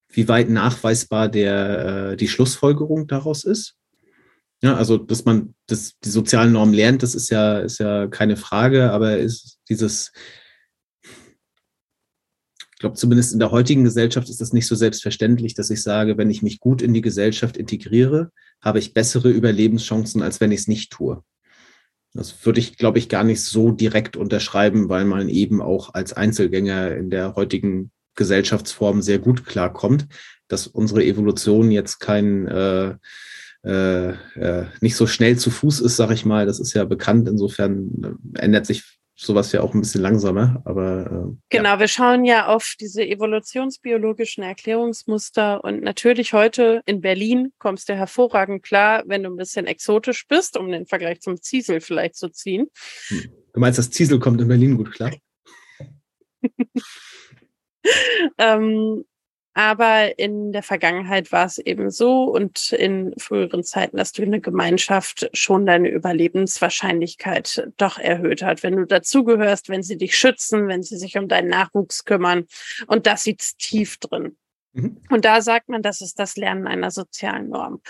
[0.08, 3.77] wie weit nachweisbar der, äh, die Schlussfolgerung daraus ist.
[4.62, 8.36] Ja, also, dass man das, die sozialen Normen lernt, das ist ja, ist ja keine
[8.36, 10.12] Frage, aber ist dieses,
[12.78, 16.18] ich glaube, zumindest in der heutigen Gesellschaft ist das nicht so selbstverständlich, dass ich sage,
[16.18, 20.60] wenn ich mich gut in die Gesellschaft integriere, habe ich bessere Überlebenschancen, als wenn ich
[20.60, 21.22] es nicht tue.
[22.14, 26.12] Das würde ich, glaube ich, gar nicht so direkt unterschreiben, weil man eben auch als
[26.12, 30.08] Einzelgänger in der heutigen Gesellschaftsform sehr gut klarkommt,
[30.48, 32.96] dass unsere Evolution jetzt kein äh,
[33.64, 36.46] äh, äh, nicht so schnell zu Fuß ist, sag ich mal.
[36.46, 37.28] Das ist ja bekannt.
[37.28, 40.62] Insofern äh, ändert sich sowas ja auch ein bisschen langsamer.
[40.64, 41.80] Aber äh, genau, ja.
[41.80, 48.62] wir schauen ja auf diese evolutionsbiologischen Erklärungsmuster und natürlich heute in Berlin kommst du hervorragend
[48.62, 52.68] klar, wenn du ein bisschen exotisch bist, um den Vergleich zum Ziesel vielleicht zu ziehen.
[53.08, 53.30] Hm.
[53.54, 55.10] Du meinst, das Ziesel kommt in Berlin gut klar?
[58.38, 59.04] ähm,
[59.54, 64.40] aber in der Vergangenheit war es eben so und in früheren Zeiten, dass du eine
[64.40, 70.82] Gemeinschaft schon deine Überlebenswahrscheinlichkeit doch erhöht hat, wenn du dazugehörst, wenn sie dich schützen, wenn
[70.82, 72.46] sie sich um deinen Nachwuchs kümmern.
[72.86, 74.36] Und das sitzt tief drin.
[74.72, 75.00] Mhm.
[75.10, 77.80] Und da sagt man, das ist das Lernen einer sozialen Norm.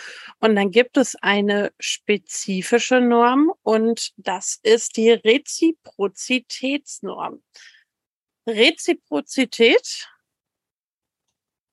[0.40, 7.42] Und dann gibt es eine spezifische Norm und das ist die Reziprozitätsnorm.
[8.46, 10.08] Reziprozität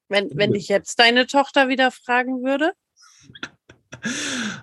[0.09, 2.73] wenn, wenn dich jetzt deine Tochter wieder fragen würde?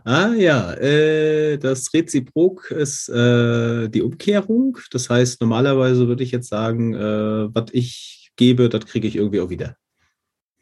[0.04, 4.78] Ah ja, äh, das Reziprok ist äh, die Umkehrung.
[4.90, 9.40] Das heißt, normalerweise würde ich jetzt sagen, äh, was ich gebe, das kriege ich irgendwie
[9.40, 9.76] auch wieder.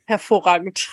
[0.07, 0.89] Hervorragend.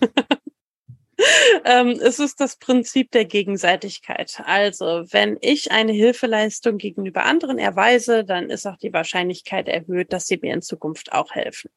[1.64, 4.42] ähm, es ist das Prinzip der Gegenseitigkeit.
[4.44, 10.26] Also, wenn ich eine Hilfeleistung gegenüber anderen erweise, dann ist auch die Wahrscheinlichkeit erhöht, dass
[10.26, 11.70] sie mir in Zukunft auch helfen.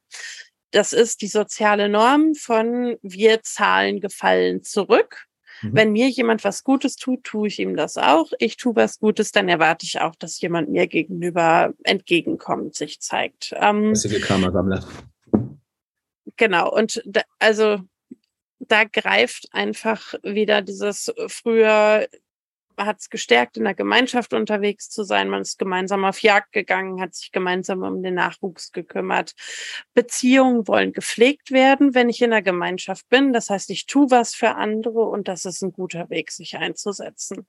[0.73, 5.27] Das ist die soziale Norm von wir zahlen Gefallen zurück.
[5.61, 5.75] Mhm.
[5.75, 8.31] Wenn mir jemand was Gutes tut, tue ich ihm das auch.
[8.39, 13.53] Ich tue was Gutes, dann erwarte ich auch, dass jemand mir gegenüber entgegenkommt, sich zeigt.
[13.55, 14.83] Ähm, Karma-Sammler.
[16.37, 16.73] genau.
[16.73, 17.79] Und da, also
[18.59, 22.07] da greift einfach wieder dieses früher
[22.77, 25.29] hat es gestärkt, in der Gemeinschaft unterwegs zu sein.
[25.29, 29.33] Man ist gemeinsam auf Jagd gegangen, hat sich gemeinsam um den Nachwuchs gekümmert.
[29.93, 33.33] Beziehungen wollen gepflegt werden, wenn ich in der Gemeinschaft bin.
[33.33, 37.45] Das heißt, ich tue was für andere und das ist ein guter Weg, sich einzusetzen.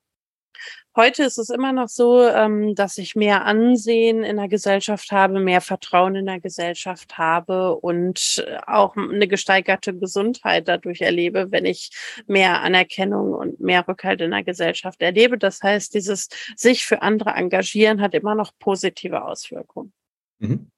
[0.96, 5.40] Heute ist es immer noch so, ähm, dass ich mehr Ansehen in der Gesellschaft habe,
[5.40, 11.64] mehr Vertrauen in der Gesellschaft habe und äh, auch eine gesteigerte Gesundheit dadurch erlebe, wenn
[11.64, 11.90] ich
[12.28, 15.36] mehr Anerkennung und mehr Rückhalt in der Gesellschaft erlebe.
[15.36, 19.92] Das heißt, dieses sich für andere engagieren hat immer noch positive Auswirkungen.
[20.38, 20.70] Mhm.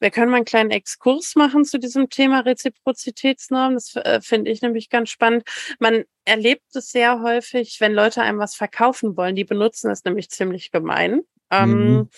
[0.00, 3.74] Wir können mal einen kleinen Exkurs machen zu diesem Thema Reziprozitätsnorm.
[3.74, 5.44] Das äh, finde ich nämlich ganz spannend.
[5.78, 9.36] Man erlebt es sehr häufig, wenn Leute einem was verkaufen wollen.
[9.36, 11.22] Die benutzen es nämlich ziemlich gemein.
[11.50, 12.08] Ähm, mhm.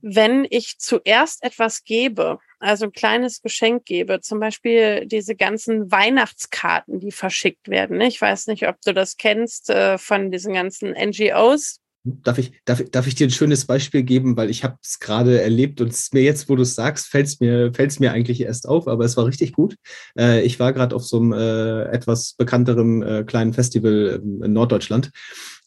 [0.00, 7.00] Wenn ich zuerst etwas gebe, also ein kleines Geschenk gebe, zum Beispiel diese ganzen Weihnachtskarten,
[7.00, 7.98] die verschickt werden.
[7.98, 8.06] Ne?
[8.06, 12.82] Ich weiß nicht, ob du das kennst äh, von diesen ganzen NGOs, Darf ich, darf,
[12.90, 16.10] darf ich dir ein schönes Beispiel geben, weil ich habe es gerade erlebt und es
[16.14, 19.04] mir jetzt, wo du es sagst, fällt es mir, fällt's mir eigentlich erst auf, aber
[19.04, 19.76] es war richtig gut.
[20.18, 25.10] Äh, ich war gerade auf so einem äh, etwas bekannteren äh, kleinen Festival in Norddeutschland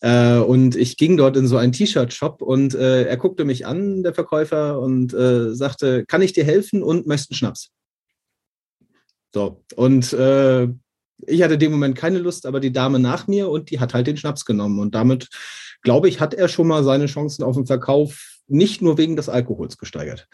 [0.02, 4.02] äh, und ich ging dort in so einen T-Shirt-Shop und äh, er guckte mich an,
[4.02, 7.70] der Verkäufer, und äh, sagte, kann ich dir helfen und möchtest einen Schnaps?
[9.36, 10.14] So, und
[11.28, 13.94] ich hatte in dem Moment keine Lust, aber die Dame nach mir und die hat
[13.94, 15.30] halt den Schnaps genommen und damit
[15.84, 19.30] glaube ich, hat er schon mal seine Chancen auf den Verkauf nicht nur wegen des
[19.30, 20.28] Alkohols gesteigert.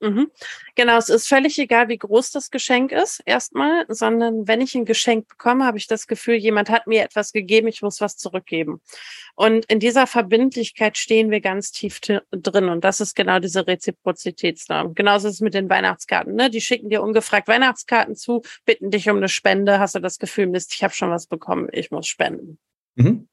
[0.00, 0.30] Mhm.
[0.76, 4.84] Genau, es ist völlig egal, wie groß das Geschenk ist, erstmal, sondern wenn ich ein
[4.84, 8.80] Geschenk bekomme, habe ich das Gefühl, jemand hat mir etwas gegeben, ich muss was zurückgeben.
[9.34, 12.68] Und in dieser Verbindlichkeit stehen wir ganz tief drin.
[12.68, 14.94] Und das ist genau diese Reziprozitätsnorm.
[14.94, 16.34] Genauso ist es mit den Weihnachtskarten.
[16.34, 16.50] Ne?
[16.50, 20.46] Die schicken dir ungefragt Weihnachtskarten zu, bitten dich um eine Spende, hast du das Gefühl,
[20.46, 22.58] Mist, ich habe schon was bekommen, ich muss spenden.
[22.94, 23.27] Mhm.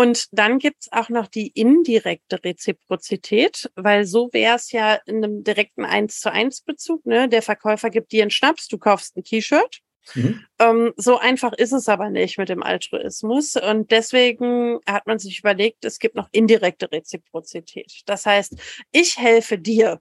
[0.00, 5.44] Und dann gibt's auch noch die indirekte Reziprozität, weil so wäre es ja in einem
[5.44, 7.04] direkten Eins zu eins Bezug.
[7.04, 7.28] Ne?
[7.28, 9.80] Der Verkäufer gibt dir einen Schnaps, du kaufst ein T-Shirt.
[10.14, 10.42] Mhm.
[10.58, 13.56] Ähm, so einfach ist es aber nicht mit dem Altruismus.
[13.56, 18.00] Und deswegen hat man sich überlegt, es gibt noch indirekte Reziprozität.
[18.06, 18.56] Das heißt,
[18.92, 20.00] ich helfe dir.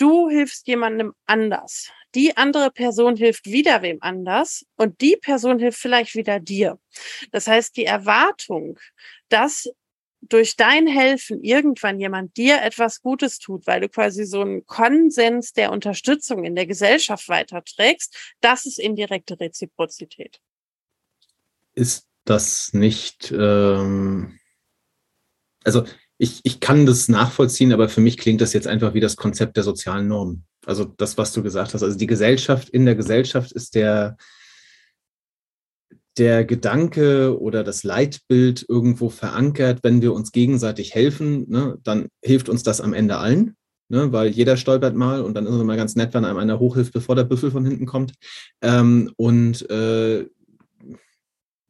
[0.00, 5.78] Du hilfst jemandem anders die andere Person hilft wieder wem anders und die Person hilft
[5.78, 6.78] vielleicht wieder dir.
[7.30, 8.78] Das heißt, die Erwartung,
[9.28, 9.68] dass
[10.22, 15.52] durch dein Helfen irgendwann jemand dir etwas Gutes tut, weil du quasi so einen Konsens
[15.52, 20.40] der Unterstützung in der Gesellschaft weiterträgst, das ist indirekte Reziprozität.
[21.72, 24.38] Ist das nicht, ähm,
[25.64, 25.84] also
[26.22, 29.56] ich, ich kann das nachvollziehen, aber für mich klingt das jetzt einfach wie das Konzept
[29.56, 30.44] der sozialen Normen.
[30.66, 31.82] Also das, was du gesagt hast.
[31.82, 34.18] Also die Gesellschaft, in der Gesellschaft ist der,
[36.18, 42.50] der Gedanke oder das Leitbild irgendwo verankert, wenn wir uns gegenseitig helfen, ne, dann hilft
[42.50, 43.56] uns das am Ende allen,
[43.88, 46.58] ne, weil jeder stolpert mal und dann ist es immer ganz nett, wenn einem einer
[46.58, 48.12] hochhilft, bevor der Büffel von hinten kommt.
[48.60, 50.26] Ähm, und äh,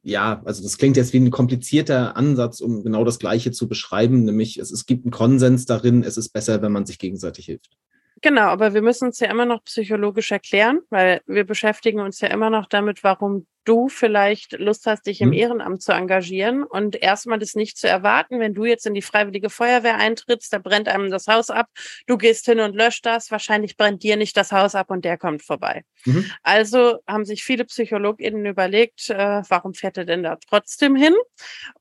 [0.03, 4.23] ja, also das klingt jetzt wie ein komplizierter Ansatz, um genau das Gleiche zu beschreiben,
[4.23, 7.77] nämlich es, es gibt einen Konsens darin, es ist besser, wenn man sich gegenseitig hilft.
[8.21, 12.27] Genau, aber wir müssen uns ja immer noch psychologisch erklären, weil wir beschäftigen uns ja
[12.27, 15.33] immer noch damit, warum du vielleicht Lust hast, dich im mhm.
[15.33, 19.49] Ehrenamt zu engagieren und erstmal das nicht zu erwarten, wenn du jetzt in die freiwillige
[19.49, 21.67] Feuerwehr eintrittst, da brennt einem das Haus ab,
[22.07, 25.17] du gehst hin und löscht das, wahrscheinlich brennt dir nicht das Haus ab und der
[25.17, 25.83] kommt vorbei.
[26.05, 26.31] Mhm.
[26.43, 31.15] Also haben sich viele PsychologInnen überlegt, äh, warum fährt er denn da trotzdem hin?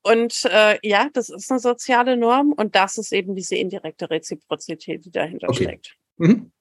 [0.03, 5.05] Und äh, ja, das ist eine soziale Norm und das ist eben diese indirekte Reziprozität,
[5.05, 5.65] die dahinter okay.
[5.65, 6.00] steckt.
[6.21, 6.53] Mhm.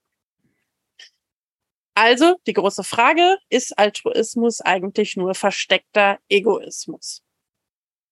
[1.93, 7.21] Also die große Frage, ist Altruismus eigentlich nur versteckter Egoismus?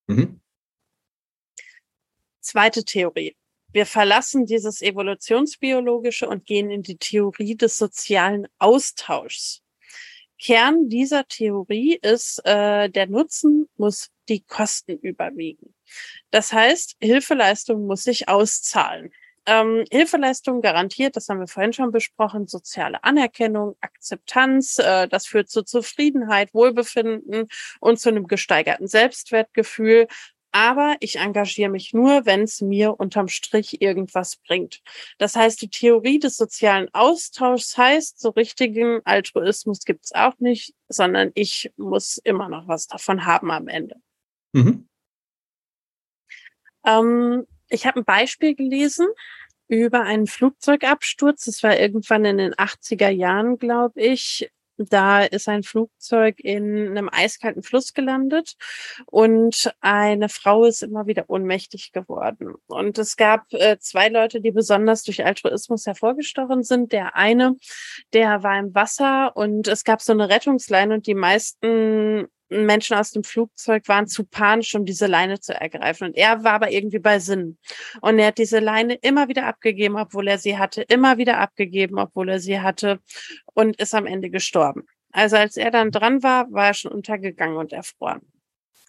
[0.08, 0.42] Mhm.
[2.40, 3.34] Zweite Theorie.
[3.72, 9.62] Wir verlassen dieses evolutionsbiologische und gehen in die Theorie des sozialen Austauschs.
[10.38, 15.74] Kern dieser Theorie ist, äh, der Nutzen muss die Kosten überwiegen.
[16.30, 19.12] Das heißt, Hilfeleistung muss sich auszahlen.
[19.50, 25.48] Ähm, Hilfeleistung garantiert, das haben wir vorhin schon besprochen, soziale Anerkennung, Akzeptanz, äh, das führt
[25.48, 27.48] zu Zufriedenheit, Wohlbefinden
[27.80, 30.06] und zu einem gesteigerten Selbstwertgefühl.
[30.52, 34.82] Aber ich engagiere mich nur, wenn es mir unterm Strich irgendwas bringt.
[35.16, 40.74] Das heißt, die Theorie des sozialen Austauschs heißt, so richtigen Altruismus gibt es auch nicht,
[40.88, 43.96] sondern ich muss immer noch was davon haben am Ende.
[44.52, 44.86] Mhm.
[46.84, 49.06] Ähm, ich habe ein Beispiel gelesen
[49.68, 51.44] Über einen Flugzeugabsturz.
[51.44, 54.50] Das war irgendwann in den 80er Jahren, glaube ich.
[54.78, 58.54] Da ist ein Flugzeug in einem eiskalten Fluss gelandet
[59.06, 62.54] und eine Frau ist immer wieder ohnmächtig geworden.
[62.68, 66.92] Und es gab äh, zwei Leute, die besonders durch Altruismus hervorgestochen sind.
[66.92, 67.56] Der eine,
[68.12, 73.12] der war im Wasser und es gab so eine Rettungsleine und die meisten Menschen aus
[73.12, 76.08] dem Flugzeug waren zu panisch, um diese Leine zu ergreifen.
[76.08, 77.58] Und er war aber irgendwie bei Sinn.
[78.00, 81.98] Und er hat diese Leine immer wieder abgegeben, obwohl er sie hatte, immer wieder abgegeben,
[81.98, 83.00] obwohl er sie hatte
[83.54, 84.86] und ist am Ende gestorben.
[85.12, 88.20] Also als er dann dran war, war er schon untergegangen und erfroren.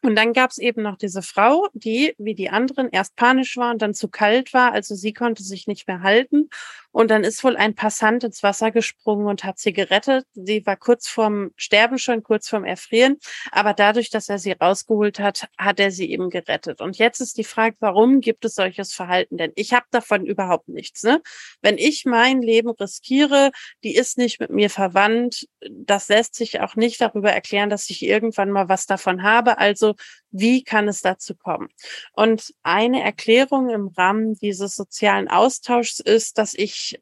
[0.01, 3.71] Und dann gab es eben noch diese Frau, die wie die anderen erst panisch war
[3.71, 4.71] und dann zu kalt war.
[4.71, 6.49] Also sie konnte sich nicht mehr halten.
[6.91, 10.25] Und dann ist wohl ein Passant ins Wasser gesprungen und hat sie gerettet.
[10.33, 13.17] Sie war kurz vorm Sterben schon, kurz vorm Erfrieren.
[13.51, 16.81] Aber dadurch, dass er sie rausgeholt hat, hat er sie eben gerettet.
[16.81, 19.37] Und jetzt ist die Frage, warum gibt es solches Verhalten?
[19.37, 21.03] Denn ich habe davon überhaupt nichts.
[21.03, 21.21] Ne?
[21.61, 23.51] Wenn ich mein Leben riskiere,
[23.83, 28.03] die ist nicht mit mir verwandt, das lässt sich auch nicht darüber erklären, dass ich
[28.03, 29.57] irgendwann mal was davon habe.
[29.57, 29.95] Also
[30.31, 31.69] wie kann es dazu kommen?
[32.13, 36.99] Und eine Erklärung im Rahmen dieses sozialen Austauschs ist, dass ich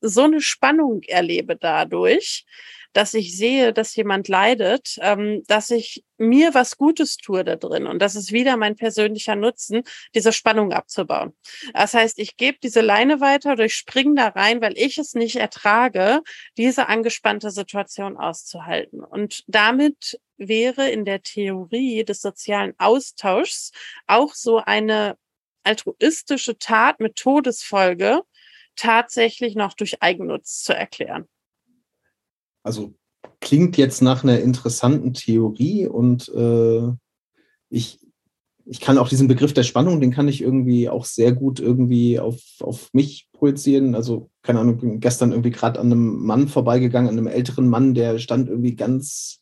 [0.00, 2.44] so eine Spannung erlebe dadurch,
[2.94, 7.86] dass ich sehe, dass jemand leidet, ähm, dass ich mir was Gutes tue da drin.
[7.86, 9.82] Und das ist wieder mein persönlicher Nutzen,
[10.14, 11.36] diese Spannung abzubauen.
[11.74, 15.14] Das heißt, ich gebe diese Leine weiter oder ich springe da rein, weil ich es
[15.14, 16.22] nicht ertrage,
[16.56, 19.02] diese angespannte Situation auszuhalten.
[19.02, 23.72] Und damit wäre in der Theorie des sozialen Austauschs
[24.06, 25.16] auch so eine
[25.62, 28.22] altruistische Tat mit Todesfolge
[28.76, 31.28] tatsächlich noch durch Eigennutz zu erklären
[32.64, 32.94] also
[33.40, 36.88] klingt jetzt nach einer interessanten Theorie und äh,
[37.68, 38.00] ich,
[38.64, 42.18] ich kann auch diesen Begriff der Spannung, den kann ich irgendwie auch sehr gut irgendwie
[42.18, 43.94] auf, auf mich projizieren.
[43.94, 47.92] Also, keine Ahnung, bin gestern irgendwie gerade an einem Mann vorbeigegangen, an einem älteren Mann,
[47.92, 49.40] der stand irgendwie ganz,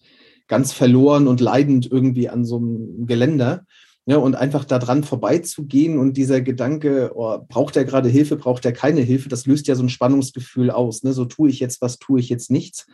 [0.52, 3.64] ganz verloren und leidend irgendwie an so einem Geländer.
[4.04, 8.72] Ja, und einfach daran vorbeizugehen und dieser Gedanke, oh, braucht er gerade Hilfe, braucht er
[8.72, 11.04] keine Hilfe, das löst ja so ein Spannungsgefühl aus.
[11.04, 11.14] Ne?
[11.14, 12.86] So tue ich jetzt was, tue ich jetzt nichts.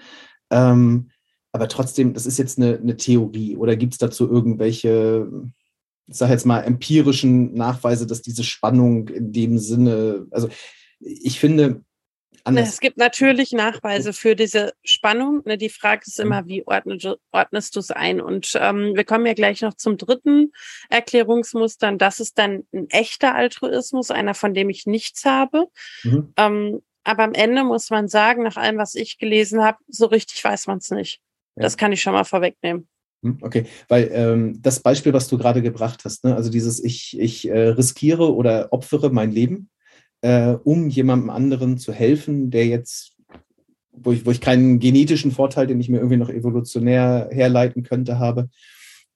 [0.51, 1.09] Ähm,
[1.51, 5.29] aber trotzdem, das ist jetzt eine, eine Theorie oder gibt es dazu irgendwelche,
[6.07, 10.49] ich sage jetzt mal, empirischen Nachweise, dass diese Spannung in dem Sinne, also
[11.01, 11.83] ich finde,
[12.45, 12.69] Anders.
[12.69, 15.43] Es gibt natürlich Nachweise für diese Spannung.
[15.45, 18.21] Ne, die Frage ist immer, wie ordnest du es ein?
[18.21, 20.53] Und ähm, wir kommen ja gleich noch zum dritten
[20.91, 21.93] Erklärungsmuster.
[21.93, 25.67] Das ist dann ein echter Altruismus, einer, von dem ich nichts habe.
[26.05, 26.33] Mhm.
[26.37, 30.45] Ähm, aber am Ende muss man sagen, nach allem, was ich gelesen habe, so richtig
[30.45, 31.21] weiß man es nicht.
[31.57, 31.63] Ja.
[31.63, 32.87] Das kann ich schon mal vorwegnehmen.
[33.23, 37.19] Hm, okay, weil ähm, das Beispiel, was du gerade gebracht hast, ne, also dieses ich,
[37.19, 39.71] ich äh, riskiere oder opfere mein Leben,
[40.21, 43.13] äh, um jemandem anderen zu helfen, der jetzt,
[43.93, 48.19] wo ich, wo ich keinen genetischen Vorteil, den ich mir irgendwie noch evolutionär herleiten könnte,
[48.19, 48.49] habe.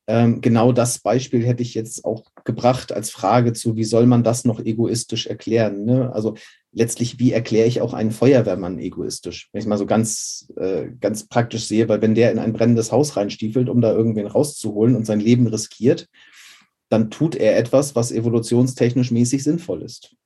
[0.08, 4.24] Ähm, genau das Beispiel hätte ich jetzt auch gebracht als Frage zu, wie soll man
[4.24, 5.84] das noch egoistisch erklären?
[5.84, 6.12] Ne?
[6.12, 6.34] Also
[6.72, 9.48] letztlich, wie erkläre ich auch einen Feuerwehrmann egoistisch?
[9.52, 12.90] Wenn ich mal so ganz, äh, ganz praktisch sehe, weil wenn der in ein brennendes
[12.90, 16.08] Haus reinstiefelt, um da irgendwen rauszuholen und sein Leben riskiert,
[16.88, 20.16] dann tut er etwas, was evolutionstechnisch mäßig sinnvoll ist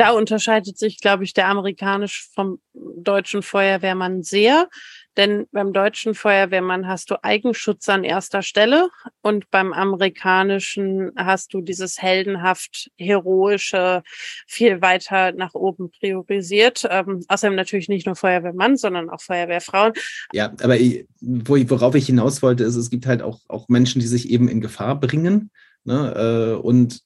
[0.00, 4.68] da unterscheidet sich, glaube ich, der amerikanisch vom deutschen Feuerwehrmann sehr.
[5.16, 8.88] Denn beim deutschen Feuerwehrmann hast du Eigenschutz an erster Stelle
[9.20, 14.02] und beim amerikanischen hast du dieses heldenhaft heroische
[14.46, 16.86] viel weiter nach oben priorisiert.
[16.88, 19.92] Ähm, außerdem natürlich nicht nur Feuerwehrmann, sondern auch Feuerwehrfrauen.
[20.32, 20.76] Ja, aber
[21.20, 24.60] worauf ich hinaus wollte, ist, es gibt halt auch, auch Menschen, die sich eben in
[24.60, 25.50] Gefahr bringen.
[25.84, 27.02] Ne, äh, und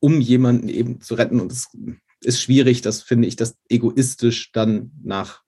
[0.00, 1.40] um jemanden eben zu retten.
[1.40, 1.70] Und es
[2.24, 5.42] ist schwierig, das finde ich, das egoistisch dann nach.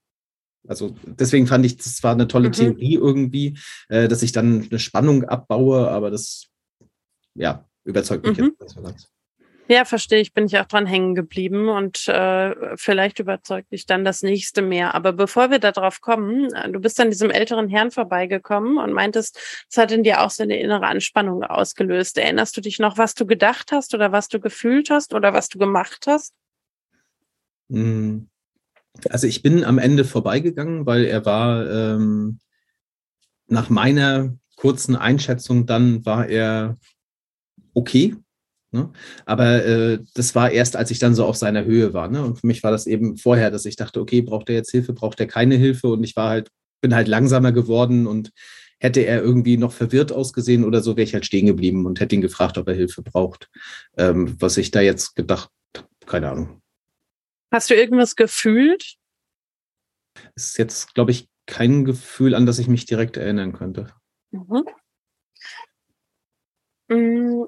[0.69, 2.53] Also deswegen fand ich, das war eine tolle mhm.
[2.53, 3.59] Theorie irgendwie,
[3.89, 6.49] äh, dass ich dann eine Spannung abbaue, aber das,
[7.35, 8.57] ja, überzeugt mich mhm.
[8.61, 8.77] jetzt.
[9.69, 14.05] Ja, verstehe ich, bin ich auch dran hängen geblieben und äh, vielleicht überzeugt dich dann
[14.05, 14.95] das nächste mehr.
[14.95, 19.41] Aber bevor wir darauf kommen, äh, du bist an diesem älteren Herrn vorbeigekommen und meintest,
[19.69, 22.17] es hat in dir auch so eine innere Anspannung ausgelöst.
[22.17, 25.49] Erinnerst du dich noch, was du gedacht hast oder was du gefühlt hast oder was
[25.49, 26.33] du gemacht hast?
[27.71, 28.29] Hm.
[29.11, 32.39] Also ich bin am Ende vorbeigegangen, weil er war ähm,
[33.49, 36.79] nach meiner kurzen Einschätzung dann war er
[37.75, 38.17] okay.
[38.73, 38.91] Ne?
[39.27, 42.09] Aber äh, das war erst, als ich dann so auf seiner Höhe war.
[42.09, 42.23] Ne?
[42.23, 44.93] Und für mich war das eben vorher, dass ich dachte, okay, braucht er jetzt Hilfe,
[44.93, 45.89] braucht er keine Hilfe?
[45.89, 48.33] Und ich war halt, bin halt langsamer geworden und
[48.79, 52.15] hätte er irgendwie noch verwirrt ausgesehen oder so, wäre ich halt stehen geblieben und hätte
[52.15, 53.49] ihn gefragt, ob er Hilfe braucht.
[53.97, 55.51] Ähm, was ich da jetzt gedacht,
[56.07, 56.61] keine Ahnung.
[57.53, 58.97] Hast du irgendwas gefühlt?
[60.35, 63.95] Es ist jetzt, glaube ich, kein Gefühl, an das ich mich direkt erinnern könnte.
[64.31, 64.65] Mhm.
[66.89, 67.45] Mm,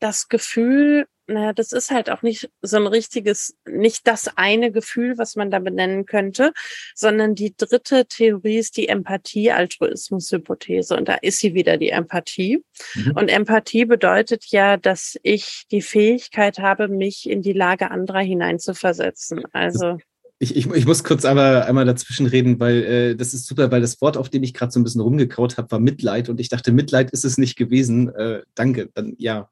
[0.00, 5.16] das Gefühl, naja, das ist halt auch nicht so ein richtiges, nicht das eine Gefühl,
[5.16, 6.52] was man da benennen könnte,
[6.94, 10.96] sondern die dritte Theorie ist die Empathie-Altruismus-Hypothese.
[10.96, 12.62] Und da ist sie wieder, die Empathie.
[12.94, 13.12] Mhm.
[13.16, 19.44] Und Empathie bedeutet ja, dass ich die Fähigkeit habe, mich in die Lage anderer hineinzuversetzen.
[19.52, 19.98] Also.
[20.40, 23.80] Ich, ich, ich, muss kurz einmal, einmal dazwischen reden, weil äh, das ist super, weil
[23.80, 26.48] das Wort, auf dem ich gerade so ein bisschen rumgekaut habe, war Mitleid und ich
[26.48, 28.14] dachte, Mitleid ist es nicht gewesen.
[28.14, 29.48] Äh, danke, dann ja,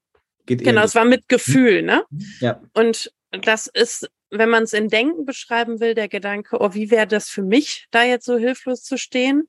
[0.47, 2.05] Geht genau, es war mit Gefühl, ne?
[2.41, 2.61] Ja.
[2.75, 7.07] Und das ist, wenn man es in Denken beschreiben will, der Gedanke, oh, wie wäre
[7.07, 9.49] das für mich, da jetzt so hilflos zu stehen?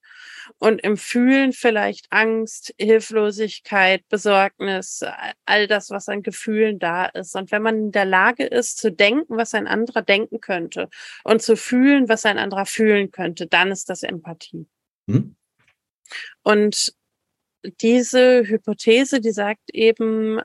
[0.60, 5.04] Und im Fühlen vielleicht Angst, Hilflosigkeit, Besorgnis,
[5.46, 7.36] all das, was an Gefühlen da ist.
[7.36, 10.89] Und wenn man in der Lage ist, zu denken, was ein anderer denken könnte
[11.24, 14.68] und zu fühlen, was ein anderer fühlen könnte, dann ist das Empathie.
[15.10, 15.36] Hm?
[16.44, 16.94] Und
[17.82, 20.41] diese Hypothese, die sagt eben,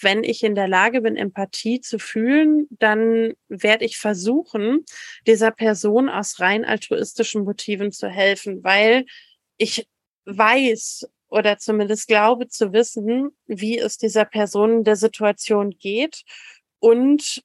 [0.00, 4.84] wenn ich in der Lage bin, Empathie zu fühlen, dann werde ich versuchen,
[5.26, 9.06] dieser Person aus rein altruistischen Motiven zu helfen, weil
[9.56, 9.88] ich
[10.26, 16.22] weiß oder zumindest glaube zu wissen, wie es dieser Person in der Situation geht
[16.78, 17.42] und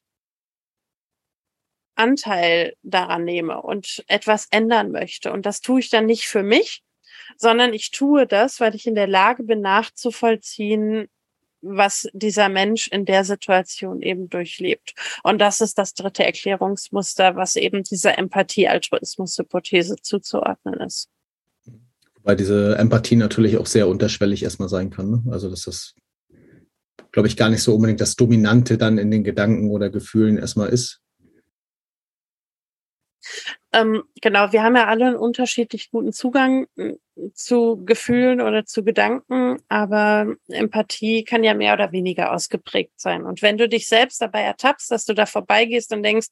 [1.95, 5.31] Anteil daran nehme und etwas ändern möchte.
[5.33, 6.81] Und das tue ich dann nicht für mich,
[7.37, 11.09] sondern ich tue das, weil ich in der Lage bin, nachzuvollziehen,
[11.61, 14.93] was dieser Mensch in der Situation eben durchlebt.
[15.23, 21.09] Und das ist das dritte Erklärungsmuster, was eben dieser Empathie-Altruismus-Hypothese zuzuordnen ist.
[22.15, 25.09] Wobei diese Empathie natürlich auch sehr unterschwellig erstmal sein kann.
[25.09, 25.23] Ne?
[25.31, 25.95] Also, dass das,
[27.11, 30.69] glaube ich, gar nicht so unbedingt das Dominante dann in den Gedanken oder Gefühlen erstmal
[30.69, 31.01] ist.
[33.71, 36.97] Ähm, genau, wir haben ja alle einen unterschiedlich guten Zugang hm,
[37.33, 43.25] zu Gefühlen oder zu Gedanken, aber Empathie kann ja mehr oder weniger ausgeprägt sein.
[43.25, 46.29] Und wenn du dich selbst dabei ertappst, dass du da vorbeigehst und denkst,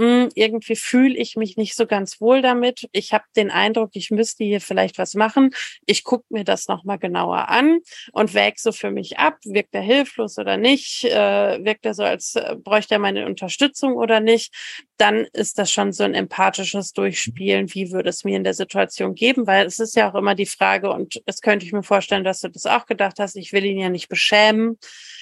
[0.00, 2.88] hm, irgendwie fühle ich mich nicht so ganz wohl damit.
[2.92, 5.50] Ich habe den Eindruck, ich müsste hier vielleicht was machen.
[5.84, 7.80] Ich gucke mir das nochmal genauer an
[8.12, 12.02] und wäge so für mich ab, wirkt er hilflos oder nicht, äh, wirkt er so,
[12.02, 14.54] als äh, bräuchte er meine Unterstützung oder nicht.
[14.96, 19.14] Dann ist das schon so ein empathisches Durchspielen, wie würde es mir in der Situation
[19.14, 22.24] geben, weil es ist ja auch immer die Frage, und es könnte ich mir vorstellen,
[22.24, 24.78] dass du das auch gedacht hast, ich will ihn ja nicht beschämen.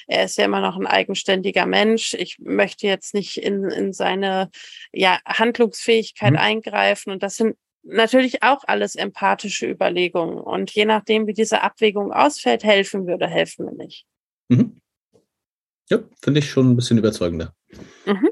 [0.09, 2.15] Er ist ja immer noch ein eigenständiger Mensch.
[2.15, 4.51] Ich möchte jetzt nicht in, in seine
[4.93, 6.39] ja, Handlungsfähigkeit mhm.
[6.39, 7.11] eingreifen.
[7.13, 10.39] Und das sind natürlich auch alles empathische Überlegungen.
[10.39, 14.07] Und je nachdem, wie diese Abwägung ausfällt, helfen würde, helfen wir nicht.
[14.49, 14.81] Mhm.
[15.91, 17.55] Ja, finde ich schon ein bisschen überzeugender.
[18.07, 18.31] Mhm.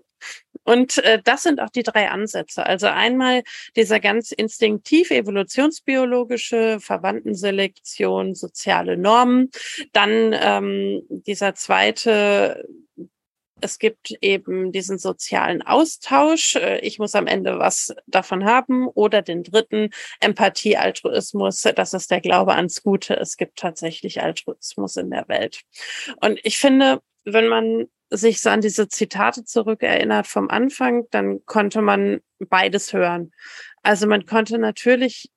[0.66, 2.66] Und äh, das sind auch die drei Ansätze.
[2.66, 3.42] Also einmal
[3.76, 9.50] dieser ganz instinktiv evolutionsbiologische Verwandtenselektion, soziale Normen.
[9.92, 12.66] Dann ähm, dieser zweite
[13.60, 16.56] es gibt eben diesen sozialen Austausch.
[16.56, 18.86] Äh, ich muss am Ende was davon haben.
[18.88, 19.90] Oder den dritten,
[20.20, 21.62] Empathie, Altruismus.
[21.74, 23.16] Das ist der Glaube ans Gute.
[23.16, 25.60] Es gibt tatsächlich Altruismus in der Welt.
[26.20, 31.82] Und ich finde, wenn man sich so an diese Zitate zurückerinnert vom Anfang, dann konnte
[31.82, 33.32] man beides hören.
[33.82, 35.30] Also man konnte natürlich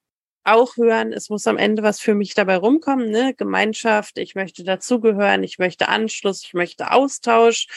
[0.43, 3.33] auch hören, es muss am Ende was für mich dabei rumkommen, ne?
[3.35, 7.67] Gemeinschaft, ich möchte dazugehören, ich möchte Anschluss, ich möchte Austausch,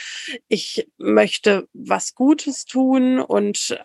[0.49, 3.79] ich möchte was Gutes tun und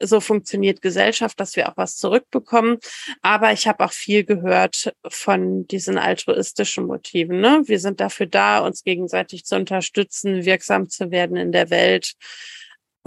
[0.00, 2.78] so funktioniert Gesellschaft, dass wir auch was zurückbekommen.
[3.22, 7.40] Aber ich habe auch viel gehört von diesen altruistischen Motiven.
[7.40, 7.62] Ne?
[7.66, 12.14] Wir sind dafür da, uns gegenseitig zu unterstützen, wirksam zu werden in der Welt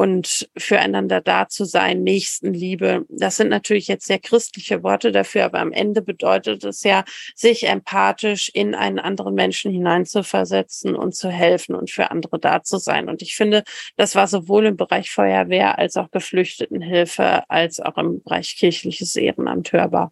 [0.01, 3.05] und füreinander da zu sein, Nächstenliebe.
[3.07, 7.03] Das sind natürlich jetzt sehr christliche Worte dafür, aber am Ende bedeutet es ja,
[7.35, 12.79] sich empathisch in einen anderen Menschen hineinzuversetzen und zu helfen und für andere da zu
[12.79, 13.09] sein.
[13.09, 13.63] Und ich finde,
[13.95, 19.71] das war sowohl im Bereich Feuerwehr als auch Geflüchtetenhilfe als auch im Bereich kirchliches Ehrenamt
[19.71, 20.11] hörbar.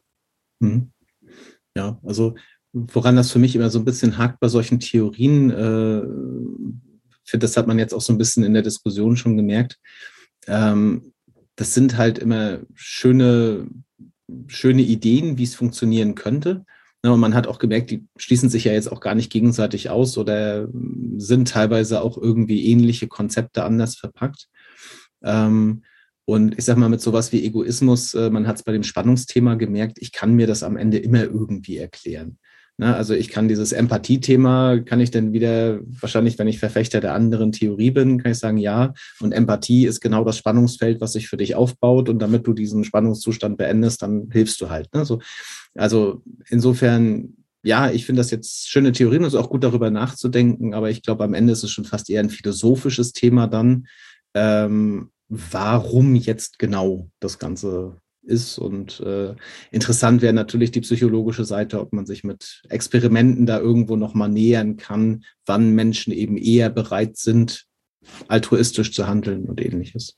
[0.60, 0.92] Mhm.
[1.76, 2.36] Ja, also
[2.74, 6.89] woran das für mich immer so ein bisschen hakt bei solchen Theorien, äh,
[7.30, 9.78] finde, das hat man jetzt auch so ein bisschen in der Diskussion schon gemerkt.
[10.48, 11.14] Ähm,
[11.56, 13.68] das sind halt immer schöne,
[14.48, 16.66] schöne Ideen, wie es funktionieren könnte.
[17.04, 19.90] Ja, und man hat auch gemerkt, die schließen sich ja jetzt auch gar nicht gegenseitig
[19.90, 20.68] aus oder
[21.18, 24.48] sind teilweise auch irgendwie ähnliche Konzepte anders verpackt.
[25.24, 25.84] Ähm,
[26.26, 29.56] und ich sag mal, mit sowas wie Egoismus, äh, man hat es bei dem Spannungsthema
[29.56, 32.38] gemerkt, ich kann mir das am Ende immer irgendwie erklären.
[32.82, 37.14] Na, also ich kann dieses Empathie-Thema, kann ich dann wieder, wahrscheinlich, wenn ich Verfechter der
[37.14, 38.94] anderen Theorie bin, kann ich sagen, ja.
[39.20, 42.08] Und Empathie ist genau das Spannungsfeld, was sich für dich aufbaut.
[42.08, 44.94] Und damit du diesen Spannungszustand beendest, dann hilfst du halt.
[44.94, 45.04] Ne?
[45.04, 45.20] So,
[45.76, 49.92] also insofern, ja, ich finde das jetzt schöne Theorien und es ist auch gut darüber
[49.92, 53.88] nachzudenken, aber ich glaube, am Ende ist es schon fast eher ein philosophisches Thema dann,
[54.34, 57.98] ähm, warum jetzt genau das Ganze
[58.30, 58.58] ist.
[58.58, 59.36] Und äh,
[59.72, 64.78] interessant wäre natürlich die psychologische Seite, ob man sich mit Experimenten da irgendwo nochmal nähern
[64.78, 67.66] kann, wann Menschen eben eher bereit sind,
[68.28, 70.18] altruistisch zu handeln und ähnliches.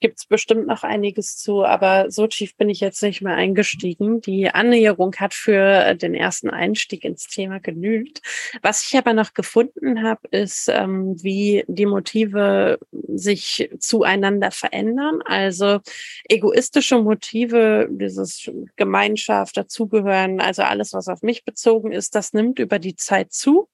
[0.00, 4.20] Gibt es bestimmt noch einiges zu, aber so tief bin ich jetzt nicht mehr eingestiegen.
[4.20, 8.22] Die Annäherung hat für den ersten Einstieg ins Thema genügt.
[8.62, 12.78] Was ich aber noch gefunden habe, ist, ähm, wie die Motive
[13.08, 15.20] sich zueinander verändern.
[15.24, 15.80] Also
[16.28, 22.78] egoistische Motive, dieses Gemeinschaft, dazugehören, also alles, was auf mich bezogen ist, das nimmt über
[22.78, 23.68] die Zeit zu.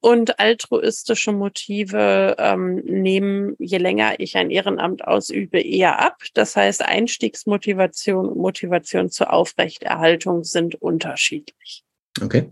[0.00, 6.22] Und altruistische Motive ähm, nehmen, je länger ich ein Ehrenamt ausübe, eher ab.
[6.34, 11.82] Das heißt, Einstiegsmotivation und Motivation zur Aufrechterhaltung sind unterschiedlich.
[12.20, 12.50] Okay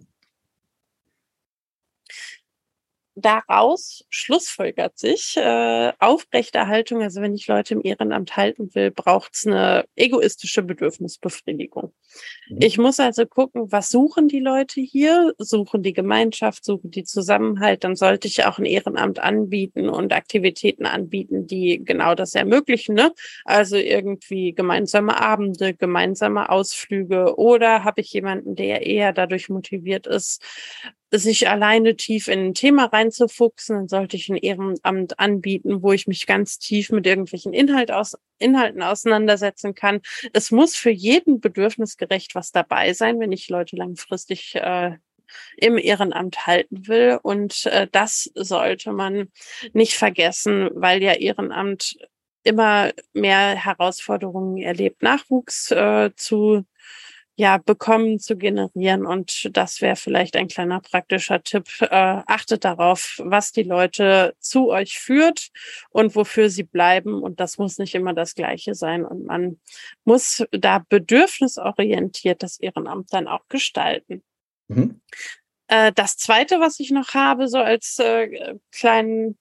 [3.17, 9.47] daraus schlussfolgert sich äh, Aufrechterhaltung, also wenn ich Leute im Ehrenamt halten will, braucht es
[9.47, 11.93] eine egoistische Bedürfnisbefriedigung.
[12.49, 12.59] Mhm.
[12.61, 15.33] Ich muss also gucken, was suchen die Leute hier?
[15.39, 20.87] Suchen die Gemeinschaft, suchen die Zusammenhalt, dann sollte ich auch ein Ehrenamt anbieten und Aktivitäten
[20.87, 22.95] anbieten, die genau das ermöglichen.
[22.95, 23.13] Ne?
[23.45, 30.43] Also irgendwie gemeinsame Abende, gemeinsame Ausflüge oder habe ich jemanden, der eher dadurch motiviert ist,
[31.11, 36.07] sich alleine tief in ein Thema reinzufuchsen, dann sollte ich ein Ehrenamt anbieten, wo ich
[36.07, 40.01] mich ganz tief mit irgendwelchen Inhalt aus, Inhalten auseinandersetzen kann.
[40.33, 44.97] Es muss für jeden bedürfnisgerecht was dabei sein, wenn ich Leute langfristig äh,
[45.57, 47.19] im Ehrenamt halten will.
[47.23, 49.29] Und äh, das sollte man
[49.73, 51.97] nicht vergessen, weil ja Ehrenamt
[52.43, 56.65] immer mehr Herausforderungen erlebt, Nachwuchs äh, zu
[57.37, 59.07] ja, bekommen zu generieren.
[59.07, 61.67] Und das wäre vielleicht ein kleiner praktischer Tipp.
[61.81, 65.51] Äh, achtet darauf, was die Leute zu euch führt
[65.91, 67.23] und wofür sie bleiben.
[67.23, 69.05] Und das muss nicht immer das Gleiche sein.
[69.05, 69.61] Und man
[70.05, 74.23] muss da bedürfnisorientiert das Ehrenamt dann auch gestalten.
[74.69, 75.01] Mhm.
[75.67, 79.39] Äh, das zweite, was ich noch habe, so als äh, kleinen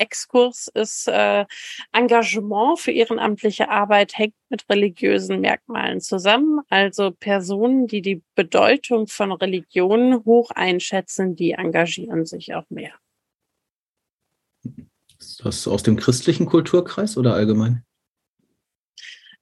[0.00, 1.44] Exkurs ist äh,
[1.92, 6.60] Engagement für ehrenamtliche Arbeit hängt mit religiösen Merkmalen zusammen.
[6.68, 12.92] Also Personen, die die Bedeutung von Religionen hoch einschätzen, die engagieren sich auch mehr.
[15.18, 17.84] Ist das aus dem christlichen Kulturkreis oder allgemein?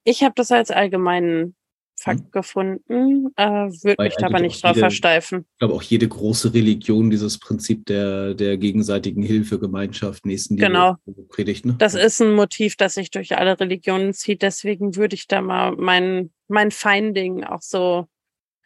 [0.03, 1.55] Ich habe das als allgemeinen
[2.01, 2.31] Fakt hm.
[2.31, 5.45] gefunden, äh, würde mich da aber nicht drauf jede, versteifen.
[5.51, 10.95] Ich glaube auch jede große Religion dieses Prinzip der, der gegenseitigen Hilfe, Gemeinschaft, Nächstenliebe genau.
[11.27, 11.65] predigt.
[11.65, 11.75] Ne?
[11.77, 14.41] Das ist ein Motiv, das sich durch alle Religionen zieht.
[14.41, 18.07] Deswegen würde ich da mal mein, mein Finding auch so,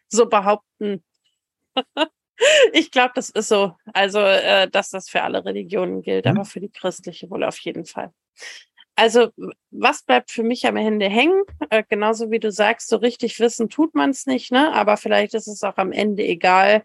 [0.08, 1.02] so behaupten.
[2.72, 3.72] ich glaube, das ist so.
[3.92, 6.30] Also, äh, dass das für alle Religionen gilt, mhm.
[6.32, 8.12] aber für die christliche wohl auf jeden Fall.
[8.96, 9.30] Also,
[9.70, 11.42] was bleibt für mich am Ende hängen?
[11.70, 14.72] Äh, genauso wie du sagst, so richtig wissen tut man es nicht, ne?
[14.72, 16.84] Aber vielleicht ist es auch am Ende egal,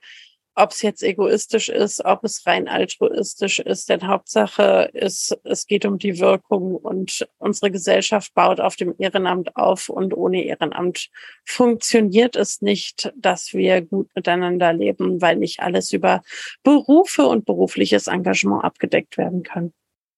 [0.56, 3.90] ob es jetzt egoistisch ist, ob es rein altruistisch ist.
[3.90, 9.56] Denn Hauptsache ist, es geht um die Wirkung und unsere Gesellschaft baut auf dem Ehrenamt
[9.56, 11.10] auf und ohne Ehrenamt
[11.46, 16.24] funktioniert es nicht, dass wir gut miteinander leben, weil nicht alles über
[16.64, 19.74] Berufe und berufliches Engagement abgedeckt werden kann.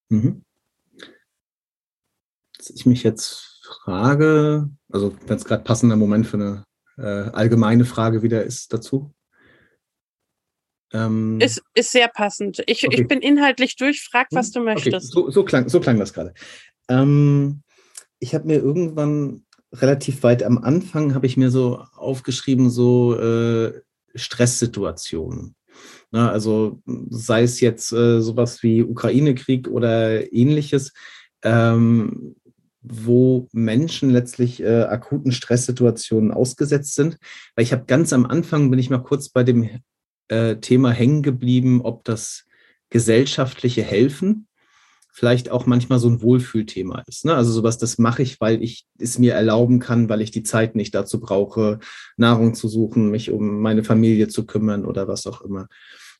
[0.09, 0.43] Mhm
[2.69, 6.63] ich mich jetzt frage, also wenn es gerade passender Moment für eine
[6.97, 9.13] äh, allgemeine Frage wieder ist dazu.
[10.93, 12.61] Ähm, ist, ist sehr passend.
[12.67, 13.01] Ich, okay.
[13.01, 15.15] ich bin inhaltlich durch, frag, was hm, du möchtest.
[15.15, 15.25] Okay.
[15.25, 16.33] So, so, klang, so klang das gerade.
[16.89, 17.63] Ähm,
[18.19, 23.81] ich habe mir irgendwann relativ weit am Anfang, habe ich mir so aufgeschrieben, so äh,
[24.15, 25.55] Stresssituationen.
[26.11, 30.91] Na, also sei es jetzt äh, sowas wie Ukraine-Krieg oder ähnliches.
[31.41, 32.35] Ähm,
[32.81, 37.17] wo Menschen letztlich äh, akuten Stresssituationen ausgesetzt sind.
[37.55, 39.69] Weil ich habe ganz am Anfang, bin ich mal kurz bei dem
[40.27, 42.45] äh, Thema hängen geblieben, ob das
[42.89, 44.47] gesellschaftliche Helfen
[45.13, 47.25] vielleicht auch manchmal so ein Wohlfühlthema ist.
[47.25, 47.35] Ne?
[47.35, 50.75] Also sowas, das mache ich, weil ich es mir erlauben kann, weil ich die Zeit
[50.75, 51.79] nicht dazu brauche,
[52.15, 55.67] Nahrung zu suchen, mich um meine Familie zu kümmern oder was auch immer.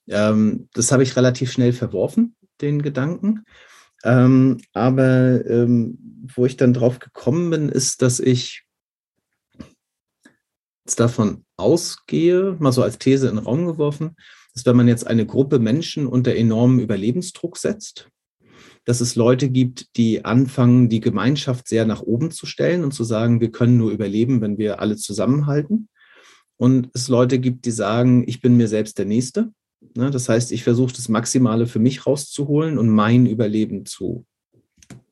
[0.08, 3.46] Ähm, das habe ich relativ schnell verworfen, den Gedanken.
[4.04, 5.98] Ähm, aber ähm,
[6.36, 8.64] wo ich dann drauf gekommen bin, ist, dass ich
[10.86, 14.16] jetzt davon ausgehe, mal so als These in den Raum geworfen,
[14.54, 18.10] dass wenn man jetzt eine Gruppe Menschen unter enormen Überlebensdruck setzt,
[18.86, 23.04] dass es Leute gibt, die anfangen, die Gemeinschaft sehr nach oben zu stellen und zu
[23.04, 25.88] sagen, wir können nur überleben, wenn wir alle zusammenhalten.
[26.58, 29.52] Und es Leute gibt, die sagen, ich bin mir selbst der Nächste.
[29.96, 34.26] Ne, das heißt, ich versuche das Maximale für mich rauszuholen und mein Überleben zu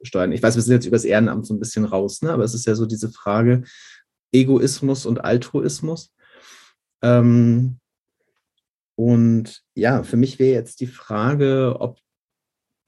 [0.03, 0.31] steuern.
[0.31, 2.31] Ich weiß, wir sind jetzt übers Ehrenamt so ein bisschen raus, ne?
[2.31, 3.63] aber es ist ja so diese Frage
[4.31, 6.13] Egoismus und Altruismus.
[7.01, 7.79] Ähm,
[8.95, 11.99] und ja, für mich wäre jetzt die Frage, ob,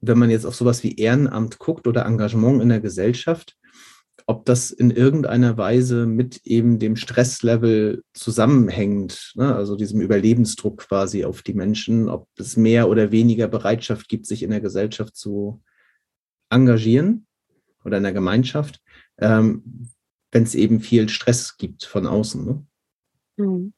[0.01, 3.57] wenn man jetzt auf sowas wie Ehrenamt guckt oder Engagement in der Gesellschaft,
[4.25, 9.55] ob das in irgendeiner Weise mit eben dem Stresslevel zusammenhängt, ne?
[9.55, 14.43] also diesem Überlebensdruck quasi auf die Menschen, ob es mehr oder weniger Bereitschaft gibt, sich
[14.43, 15.61] in der Gesellschaft zu
[16.49, 17.25] engagieren
[17.83, 18.81] oder in der Gemeinschaft,
[19.17, 19.89] ähm,
[20.31, 22.45] wenn es eben viel Stress gibt von außen.
[22.45, 22.65] Ne?
[23.37, 23.73] Hm.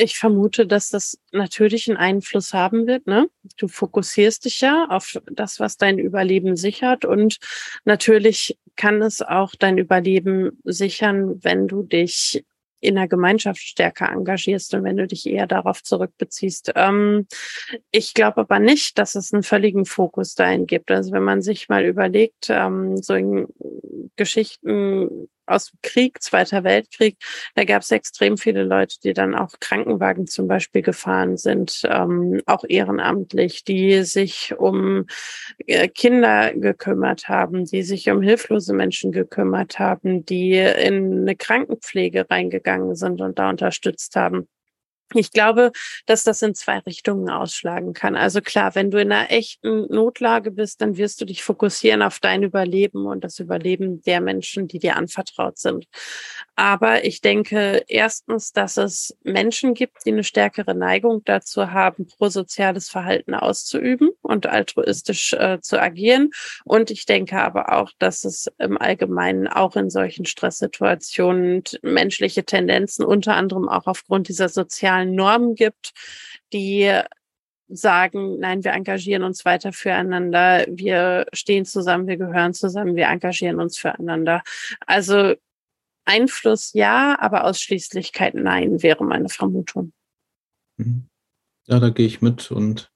[0.00, 3.08] Ich vermute, dass das natürlich einen Einfluss haben wird.
[3.08, 3.28] Ne?
[3.56, 7.04] Du fokussierst dich ja auf das, was dein Überleben sichert.
[7.04, 7.38] Und
[7.84, 12.44] natürlich kann es auch dein Überleben sichern, wenn du dich
[12.80, 16.72] in der Gemeinschaft stärker engagierst und wenn du dich eher darauf zurückbeziehst.
[16.76, 17.26] Ähm,
[17.90, 20.92] ich glaube aber nicht, dass es einen völligen Fokus dahin gibt.
[20.92, 23.48] Also wenn man sich mal überlegt, ähm, so in
[24.14, 27.16] Geschichten aus dem Krieg, Zweiter Weltkrieg,
[27.54, 32.42] da gab es extrem viele Leute, die dann auch Krankenwagen zum Beispiel gefahren sind, ähm,
[32.46, 35.06] auch ehrenamtlich, die sich um
[35.66, 42.28] äh, Kinder gekümmert haben, die sich um hilflose Menschen gekümmert haben, die in eine Krankenpflege
[42.30, 44.48] reingegangen sind und da unterstützt haben.
[45.14, 45.72] Ich glaube,
[46.06, 48.14] dass das in zwei Richtungen ausschlagen kann.
[48.14, 52.20] Also klar, wenn du in einer echten Notlage bist, dann wirst du dich fokussieren auf
[52.20, 55.86] dein Überleben und das Überleben der Menschen, die dir anvertraut sind.
[56.56, 62.88] Aber ich denke erstens, dass es Menschen gibt, die eine stärkere Neigung dazu haben, prosoziales
[62.90, 66.30] Verhalten auszuüben und altruistisch äh, zu agieren.
[66.64, 73.04] Und ich denke aber auch, dass es im Allgemeinen auch in solchen Stresssituationen menschliche Tendenzen,
[73.04, 75.92] unter anderem auch aufgrund dieser sozialen sozialen Normen gibt,
[76.52, 77.00] die
[77.68, 83.60] sagen, nein, wir engagieren uns weiter füreinander, wir stehen zusammen, wir gehören zusammen, wir engagieren
[83.60, 84.42] uns füreinander.
[84.86, 85.34] Also
[86.06, 89.92] Einfluss ja, aber Ausschließlichkeit nein, wäre meine Vermutung.
[90.78, 91.08] Mhm.
[91.66, 92.90] Ja, da gehe ich mit und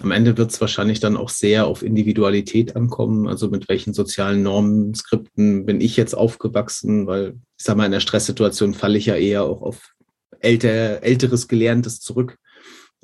[0.00, 3.28] am Ende wird es wahrscheinlich dann auch sehr auf Individualität ankommen.
[3.28, 7.92] Also mit welchen sozialen Normen, Skripten bin ich jetzt aufgewachsen, weil ich sage mal, in
[7.92, 9.93] der Stresssituation falle ich ja eher auch auf
[10.40, 12.38] älter, älteres Gelerntes zurück.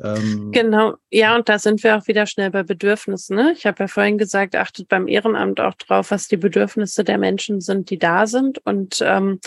[0.03, 3.37] Ähm, genau, ja, und da sind wir auch wieder schnell bei Bedürfnissen.
[3.37, 3.53] Ne?
[3.57, 7.61] Ich habe ja vorhin gesagt, achtet beim Ehrenamt auch drauf, was die Bedürfnisse der Menschen
[7.61, 8.65] sind, die da sind.
[8.65, 9.41] Und ähm,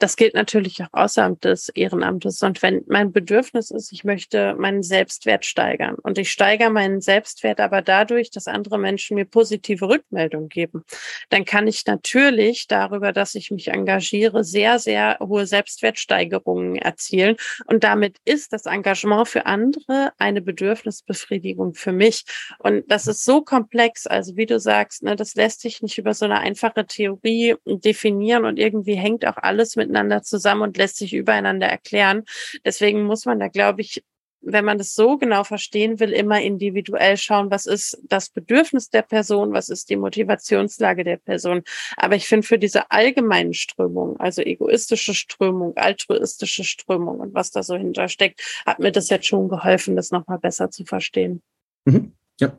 [0.00, 2.42] das gilt natürlich auch außerhalb des Ehrenamtes.
[2.42, 7.60] Und wenn mein Bedürfnis ist, ich möchte meinen Selbstwert steigern und ich steigere meinen Selbstwert
[7.60, 10.84] aber dadurch, dass andere Menschen mir positive Rückmeldungen geben,
[11.28, 17.36] dann kann ich natürlich darüber, dass ich mich engagiere, sehr, sehr hohe Selbstwertsteigerungen erzielen.
[17.66, 22.24] Und damit ist das Engagement für andere eine Bedürfnisbefriedigung für mich.
[22.58, 24.06] Und das ist so komplex.
[24.06, 28.44] Also wie du sagst, ne, das lässt sich nicht über so eine einfache Theorie definieren
[28.46, 32.24] und irgendwie hängt auch alles mit miteinander zusammen und lässt sich übereinander erklären.
[32.64, 34.04] Deswegen muss man da, glaube ich,
[34.42, 39.02] wenn man das so genau verstehen will, immer individuell schauen, was ist das Bedürfnis der
[39.02, 41.62] Person, was ist die Motivationslage der Person.
[41.96, 47.62] Aber ich finde für diese allgemeinen Strömungen, also egoistische Strömung, altruistische Strömung und was da
[47.62, 51.42] so hintersteckt, hat mir das jetzt schon geholfen, das nochmal besser zu verstehen.
[51.84, 52.12] Mhm.
[52.40, 52.58] Ja.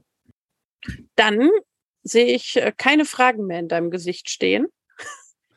[1.15, 1.49] Dann
[2.03, 4.67] sehe ich äh, keine Fragen mehr in deinem Gesicht stehen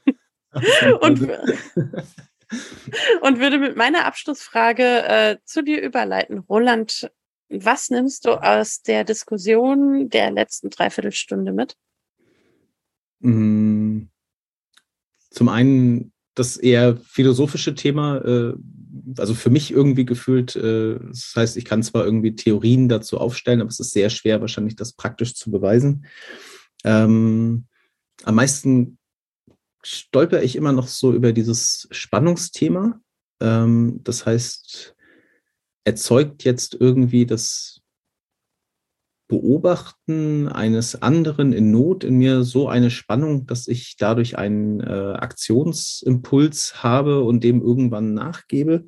[1.01, 1.21] und,
[3.21, 6.41] und würde mit meiner Abschlussfrage äh, zu dir überleiten.
[6.41, 7.11] Roland,
[7.49, 11.77] was nimmst du aus der Diskussion der letzten Dreiviertelstunde mit?
[13.21, 14.03] Mm,
[15.31, 18.55] zum einen das eher philosophische Thema, äh,
[19.19, 23.61] also für mich irgendwie gefühlt, äh, das heißt, ich kann zwar irgendwie Theorien dazu aufstellen,
[23.61, 26.07] aber es ist sehr schwer, wahrscheinlich das praktisch zu beweisen.
[26.85, 27.67] Ähm,
[28.25, 28.99] am meisten
[29.85, 33.01] stolper ich immer noch so über dieses Spannungsthema.
[33.41, 34.95] Ähm, das heißt,
[35.85, 37.81] erzeugt jetzt irgendwie das
[39.27, 45.15] Beobachten eines anderen in Not in mir so eine Spannung, dass ich dadurch einen äh,
[45.17, 48.87] Aktionsimpuls habe und dem irgendwann nachgebe.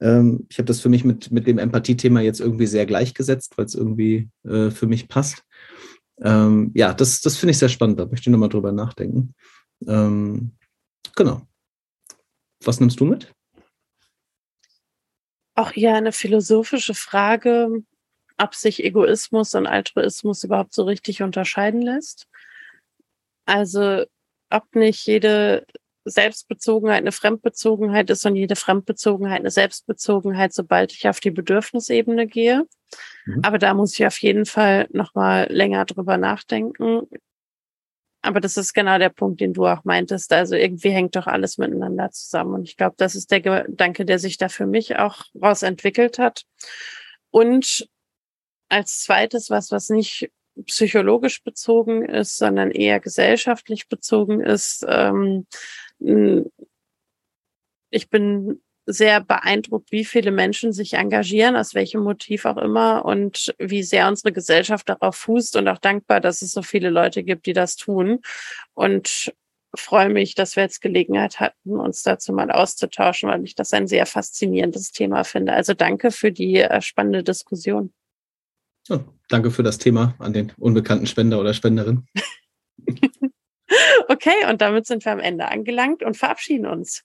[0.00, 3.64] Ähm, ich habe das für mich mit, mit dem Empathie-Thema jetzt irgendwie sehr gleichgesetzt, weil
[3.64, 5.42] es irgendwie äh, für mich passt.
[6.22, 7.98] Ähm, ja, das, das finde ich sehr spannend.
[7.98, 9.34] Da möchte ich nochmal drüber nachdenken.
[9.86, 10.52] Ähm,
[11.14, 11.42] genau.
[12.64, 13.32] Was nimmst du mit?
[15.54, 17.82] auch eher eine philosophische Frage,
[18.38, 22.26] ob sich Egoismus und Altruismus überhaupt so richtig unterscheiden lässt.
[23.44, 24.04] Also
[24.50, 25.66] ob nicht jede
[26.04, 32.66] Selbstbezogenheit eine Fremdbezogenheit ist und jede Fremdbezogenheit eine Selbstbezogenheit, sobald ich auf die Bedürfnisebene gehe.
[33.26, 33.40] Mhm.
[33.42, 37.06] Aber da muss ich auf jeden Fall nochmal länger drüber nachdenken.
[38.22, 40.32] Aber das ist genau der Punkt, den du auch meintest.
[40.32, 42.54] Also irgendwie hängt doch alles miteinander zusammen.
[42.54, 46.18] Und ich glaube, das ist der Gedanke, der sich da für mich auch raus entwickelt
[46.18, 46.44] hat.
[47.30, 47.88] Und
[48.68, 50.30] als zweites, was, was nicht
[50.66, 55.46] psychologisch bezogen ist, sondern eher gesellschaftlich bezogen ist, ähm,
[57.90, 63.54] ich bin sehr beeindruckt, wie viele Menschen sich engagieren, aus welchem Motiv auch immer und
[63.58, 67.46] wie sehr unsere Gesellschaft darauf fußt und auch dankbar, dass es so viele Leute gibt,
[67.46, 68.20] die das tun.
[68.74, 69.32] Und
[69.74, 73.86] freue mich, dass wir jetzt Gelegenheit hatten, uns dazu mal auszutauschen, weil ich das ein
[73.86, 75.52] sehr faszinierendes Thema finde.
[75.52, 77.92] Also danke für die äh, spannende Diskussion.
[78.88, 82.06] Ja, danke für das Thema an den unbekannten Spender oder Spenderin.
[84.08, 87.04] okay, und damit sind wir am Ende angelangt und verabschieden uns.